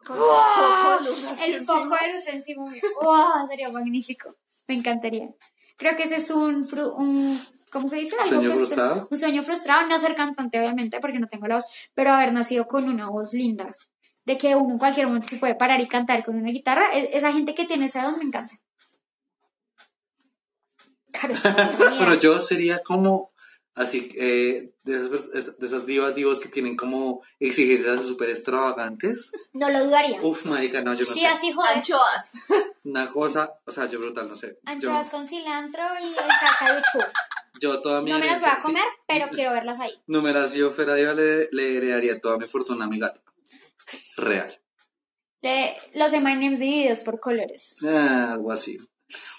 [0.07, 0.17] Con
[1.45, 2.83] el foco el de luz encima mío.
[3.03, 3.47] ¡Wow!
[3.49, 4.37] Sería magnífico.
[4.69, 5.29] Me encantaría.
[5.83, 6.66] Creo que ese es un,
[6.97, 7.40] un
[7.73, 8.14] ¿cómo se dice?
[8.16, 9.09] Algo ¿Sueño frustra- frustrado?
[9.11, 11.64] Un sueño frustrado, no ser cantante obviamente porque no tengo la voz,
[11.95, 13.75] pero haber nacido con una voz linda.
[14.25, 16.85] De que uno en cualquier momento se puede parar y cantar con una guitarra.
[16.95, 18.55] e- Esa gente que tiene esa voz me encanta.
[21.12, 21.35] Claro,
[21.99, 23.32] Bueno, yo sería como,
[23.75, 29.31] así, eh, de, esas, de esas divas, divos que tienen como exigencias súper extravagantes.
[29.53, 30.21] No lo dudaría.
[30.23, 31.27] Uf, marica, no, yo no sí, sé.
[31.27, 31.77] así jodes.
[31.77, 32.33] Anchoas.
[32.85, 34.49] Una cosa, o sea, yo brutal, no sé.
[34.49, 37.13] Yo, Anchoas con cilantro y salsa de churros.
[37.61, 38.63] yo toda mi No me las voy a sí.
[38.63, 39.93] comer, pero quiero verlas ahí.
[40.55, 43.21] Yo fuera diva, le, le heredaría toda mi fortuna a mi gato.
[44.17, 44.59] Real.
[45.41, 47.77] De los M&M's divididos por colores.
[47.85, 48.79] Ah, algo así.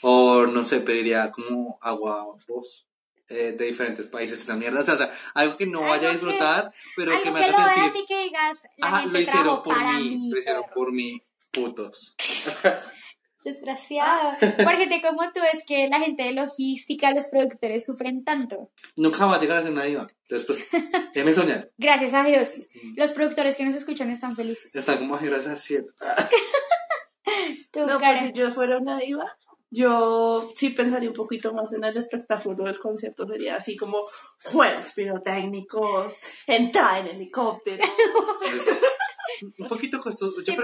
[0.02, 2.88] O, no sé, pediría como agua voz
[3.30, 4.82] eh, de diferentes países, esa mierda.
[4.82, 7.32] O sea, o sea, algo que no Algo vaya a que- disfrutar, pero Algo que
[7.32, 8.02] me que lo haga veas sentir...
[8.04, 10.92] y que digas, la Ajá, gente lo hicieron por para mí, mí, lo hicieron por
[10.92, 12.16] mí, putos.
[13.44, 14.38] Desgraciado.
[14.40, 18.72] Por gente como tú, es que la gente de logística, los productores sufren tanto.
[18.96, 20.08] Nunca va a llegar a ser una diva.
[20.30, 20.70] Después,
[21.14, 21.70] déjame soñar.
[21.78, 22.54] Gracias a Dios.
[22.96, 24.74] Los productores que nos escuchan están felices.
[24.74, 25.88] Está como, gracias al cielo.
[27.74, 28.28] Tú, No, pues Karen.
[28.34, 29.38] si yo fuera una diva,
[29.74, 33.28] yo sí pensaría un poquito más en el espectáculo del concierto.
[33.28, 33.98] Sería así como
[34.44, 37.84] juegos pirotécnicos, entrar en helicóptero.
[39.58, 40.36] Un poquito costoso.
[40.38, 40.62] Yo Tipo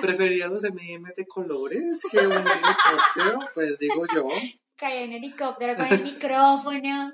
[0.00, 4.28] preferiría, los M&M's de colores que un helicóptero, pues digo yo.
[4.76, 7.12] Cae en helicóptero con el micrófono.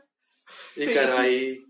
[0.75, 0.91] Y Sí.
[0.91, 1.64] claro, ahí...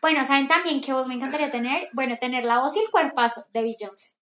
[0.00, 1.88] Bueno, ¿saben también qué voz me encantaría tener?
[1.92, 4.15] Bueno, tener la voz y el cuerpazo de Beyoncé.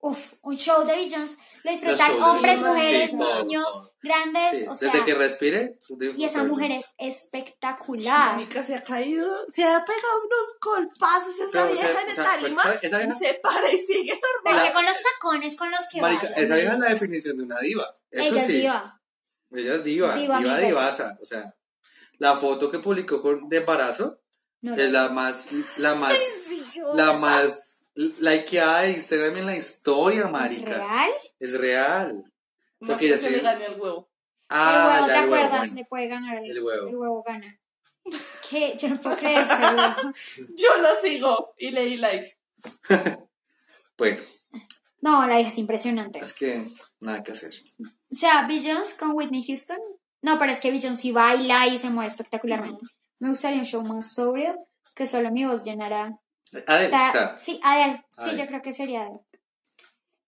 [0.00, 3.94] Uf, un show de Beyoncé lo disfrutan hombres, mujeres, sí, niños, todo.
[4.00, 5.78] grandes, Sí, o sea, desde que respire.
[6.16, 8.36] y esa mujer es espectacular.
[8.36, 12.08] Marica se ha caído, se ha pegado unos golpazos esa Pero, o vieja sea, en
[12.10, 12.62] el pues, tarima.
[12.62, 13.18] ¿sabe- esa vieja?
[13.18, 14.66] Se para y sigue normal.
[14.66, 17.58] que con los tacones con los que Marica, esa vieja es la definición de una
[17.58, 17.96] diva.
[18.10, 18.52] Eso Ella es sí.
[18.60, 19.00] diva.
[19.50, 21.18] Ella es diva, Diva diva, divaza.
[21.20, 21.54] O sea,
[22.18, 24.20] la foto que publicó con, de embarazo
[24.60, 26.14] No, es la más, la más,
[26.94, 27.84] la más
[28.20, 30.74] likeada de Instagram en la historia, ¿Es marica.
[30.78, 31.10] real?
[31.40, 32.24] Es real.
[32.80, 34.08] No, Porque que ella se le gane el huevo.
[34.48, 35.72] Ah, el huevo, ya, ¿te el acuerdas?
[35.72, 36.88] Le puede ganar el, El huevo.
[36.88, 37.60] El huevo gana.
[38.48, 38.76] ¿Qué?
[38.78, 39.54] Yo no puedo creer eso.
[39.54, 39.94] el huevo.
[40.56, 42.38] Yo lo sigo y le di like.
[43.98, 44.20] Bueno,
[45.00, 46.20] No, la hija es impresionante.
[46.20, 46.70] es que
[47.00, 47.52] nada que hacer.
[47.80, 49.78] O sea, Beyoncé con Whitney Houston.
[50.22, 52.84] No, pero es que Beyoncé sí baila y se mueve espectacularmente.
[53.18, 54.56] Me gustaría un show más sobrio
[54.94, 56.16] que solo mi voz llenara.
[56.66, 58.04] Adel, Ta- o sea, sí, Adele.
[58.16, 59.20] Sí, yo creo que sería Adele.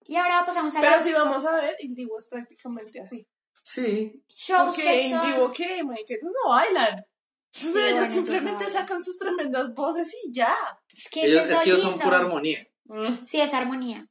[0.06, 3.26] Y ahora pasamos a Pero los si vamos a ver, Indigo es prácticamente así.
[3.62, 4.22] sí.
[4.28, 5.24] shows Porque que son.
[5.26, 5.78] Indigo, ¿qué?
[5.78, 7.04] Ellos no bailan.
[7.52, 8.70] Sí, O sea, bueno, ellos simplemente no.
[8.70, 10.54] sacan sus tremendas voces y ya.
[10.94, 12.66] Es que Ellos, es lo que ellos son pura armonía.
[13.24, 14.06] Sí, es armonía.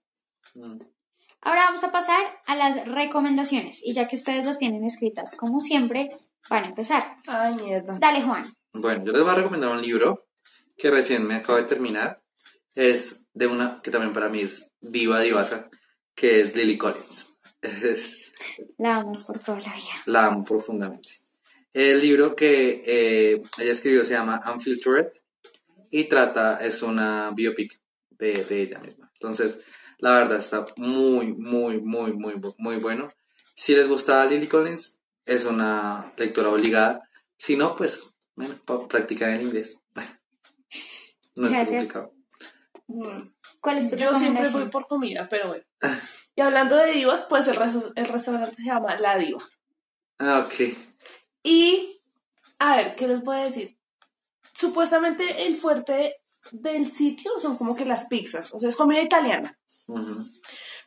[0.56, 0.80] Mm.
[1.42, 3.82] Ahora vamos a pasar a las recomendaciones.
[3.84, 6.16] Y ya que ustedes las tienen escritas, como siempre,
[6.50, 7.16] van a empezar.
[7.28, 7.98] Ay, mierda.
[8.00, 8.54] Dale, Juan.
[8.74, 10.28] Bueno, yo les voy a recomendar un libro
[10.80, 12.22] que recién me acabo de terminar.
[12.74, 15.70] Es de una que también para mí es diva divasa,
[16.16, 17.34] que es Lily Collins.
[18.78, 20.04] La vamos por toda la vida.
[20.06, 21.10] La amo profundamente.
[21.74, 25.12] El libro que eh, ella escribió se llama Unfiltered
[25.92, 27.80] y trata, es una biopic
[28.12, 29.12] de, de ella misma.
[29.14, 29.60] Entonces,
[29.98, 33.10] la verdad está muy, muy, muy, muy, muy bueno.
[33.56, 37.10] Si les gusta Lily Collins, es una lectura obligada.
[37.38, 38.58] Si no, pues, bueno,
[38.88, 39.78] practicar en inglés.
[41.40, 41.94] No es Gracias.
[41.94, 42.14] complicado.
[42.88, 43.34] Mm.
[43.62, 45.64] ¿Cuál es tu Yo siempre voy por comida, pero bueno.
[46.36, 47.58] Y hablando de divas, pues el,
[47.96, 49.48] el restaurante se llama La Diva.
[50.18, 50.54] Ah, ok.
[51.44, 52.02] Y,
[52.60, 53.78] a ver, ¿qué les puedo decir?
[54.54, 56.16] Supuestamente el fuerte
[56.52, 59.58] del sitio son como que las pizzas, o sea, es comida italiana.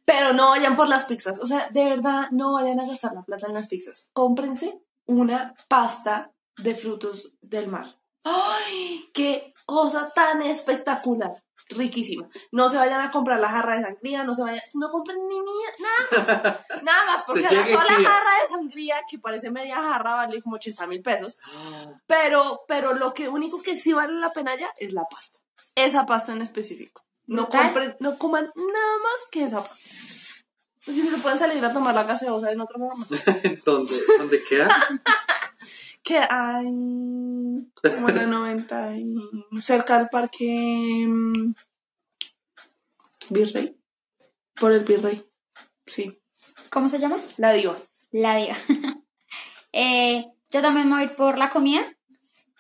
[0.05, 3.23] Pero no vayan por las pizzas, o sea, de verdad no vayan a gastar la
[3.23, 4.09] plata en las pizzas.
[4.13, 7.99] Cómprense una pasta de frutos del mar.
[8.25, 9.11] ¡Ay!
[9.15, 11.33] ¡Qué cosa tan espectacular!
[11.69, 12.29] Riquísima.
[12.51, 15.41] No se vayan a comprar la jarra de sangría, no se vayan, no compren ni
[15.41, 16.83] mía, nada más.
[16.83, 20.87] Nada más, porque la sola jarra de sangría, que parece media jarra, vale como 80
[20.89, 21.39] mil pesos.
[22.07, 25.39] Pero, pero lo que único que sí vale la pena ya es la pasta.
[25.75, 27.03] Esa pasta en específico.
[27.27, 29.89] No compren, no coman nada más que esa pasta.
[30.85, 33.15] Pues si no se pueden salir a tomar la gaseosa en otro momento.
[33.65, 34.69] ¿Dónde, ¿Dónde queda?
[36.03, 39.15] Que hay como en la 90 y
[39.61, 41.55] cerca del parque mm,
[43.31, 43.77] Virrey.
[44.55, 45.25] Por el Virrey.
[45.87, 46.21] Sí.
[46.71, 47.17] ¿Cómo se llama?
[47.37, 47.77] La diva.
[48.11, 48.57] La diva.
[49.75, 51.81] Eh, yo también me voy por la comida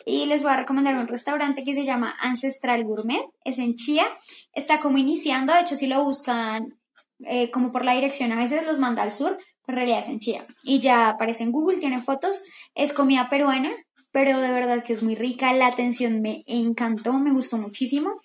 [0.07, 3.23] y les voy a recomendar un restaurante que se llama Ancestral Gourmet.
[3.45, 4.07] Es en Chía.
[4.55, 5.53] Está como iniciando.
[5.53, 6.81] De hecho, si lo buscan
[7.27, 10.19] eh, como por la dirección, a veces los manda al sur, en realidad es en
[10.19, 10.47] Chía.
[10.65, 12.41] Y ya aparece en Google, tiene fotos.
[12.75, 13.71] Es comida peruana,
[14.11, 15.53] pero de verdad que es muy rica.
[15.53, 18.21] La atención me encantó, me gustó muchísimo.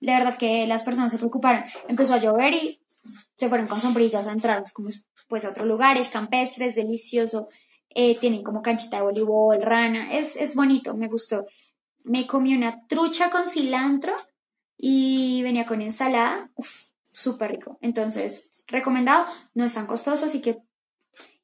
[0.00, 1.64] De verdad que las personas se preocuparon.
[1.88, 2.80] Empezó a llover y
[3.34, 4.90] se fueron con sombrillas a entrar como
[5.28, 7.48] pues a otros lugares campestres, delicioso.
[7.94, 10.12] Eh, tienen como canchita de voleibol, rana.
[10.12, 11.46] Es, es bonito, me gustó.
[12.04, 14.14] Me comí una trucha con cilantro
[14.76, 16.50] y venía con ensalada.
[16.56, 17.78] Uf, súper rico.
[17.80, 19.26] Entonces, recomendado.
[19.54, 20.58] No es tan costoso, así que...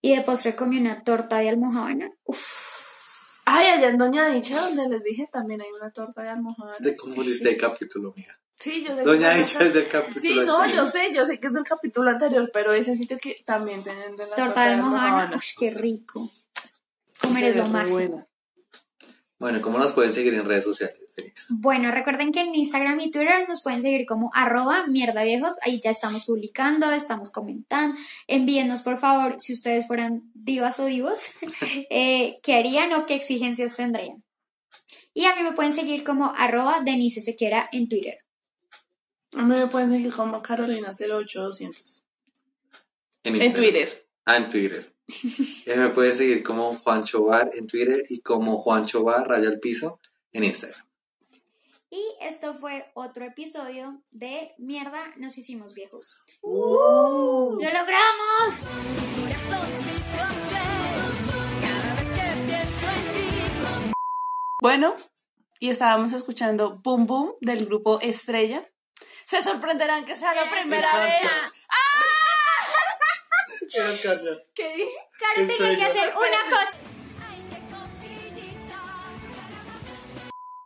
[0.00, 2.10] Y de postre comí una torta de almohábana.
[2.24, 2.78] Uf.
[3.50, 6.76] Ay, allá en Doña Dicha, donde les dije, también hay una torta de almohada.
[6.82, 8.38] Te confundiste el capítulo, mía.
[8.56, 10.20] Sí, yo sé que Doña Dicha es del capítulo.
[10.20, 10.84] Sí, no, anterior.
[10.84, 14.16] yo sé, yo sé que es del capítulo anterior, pero ese sitio que también tienen
[14.16, 15.36] de la Torta de almohábana.
[15.36, 16.30] Uf, qué rico.
[17.22, 17.98] Comer es lo máximo.
[17.98, 18.26] buena.
[19.38, 21.07] Bueno, ¿cómo nos pueden seguir en redes sociales,
[21.50, 25.56] Bueno, recuerden que en Instagram y Twitter nos pueden seguir como arroba mierda viejos.
[25.62, 27.96] Ahí ya estamos publicando, estamos comentando.
[28.26, 31.32] Envíennos, por favor, si ustedes fueran divas o divos,
[31.90, 34.22] eh, qué harían o qué exigencias tendrían.
[35.14, 38.18] Y a mí me pueden seguir como arroba Denise Sequera en Twitter.
[39.32, 42.04] A mí me pueden seguir como Carolina08200.
[43.24, 43.52] En, En.
[43.52, 43.88] Twitter.
[44.24, 44.94] Ah, en Twitter.
[45.66, 49.58] Eh, me pueden seguir como Juancho Bar en Twitter y como Juancho Bar raya al
[49.58, 50.00] piso
[50.32, 50.87] en Instagram.
[51.90, 56.18] Y esto fue otro episodio de Mierda, nos hicimos viejos.
[56.42, 57.52] Uh.
[57.52, 58.62] ¡Lo logramos!
[64.60, 64.96] Bueno,
[65.60, 68.68] y estábamos escuchando Boom Boom del grupo Estrella.
[69.24, 71.14] Se sorprenderán que sea la primera vez.
[73.92, 74.30] Escarcha.
[74.54, 74.90] ¿Qué dije?
[75.18, 76.78] Claro, tenía que hacer una cosa.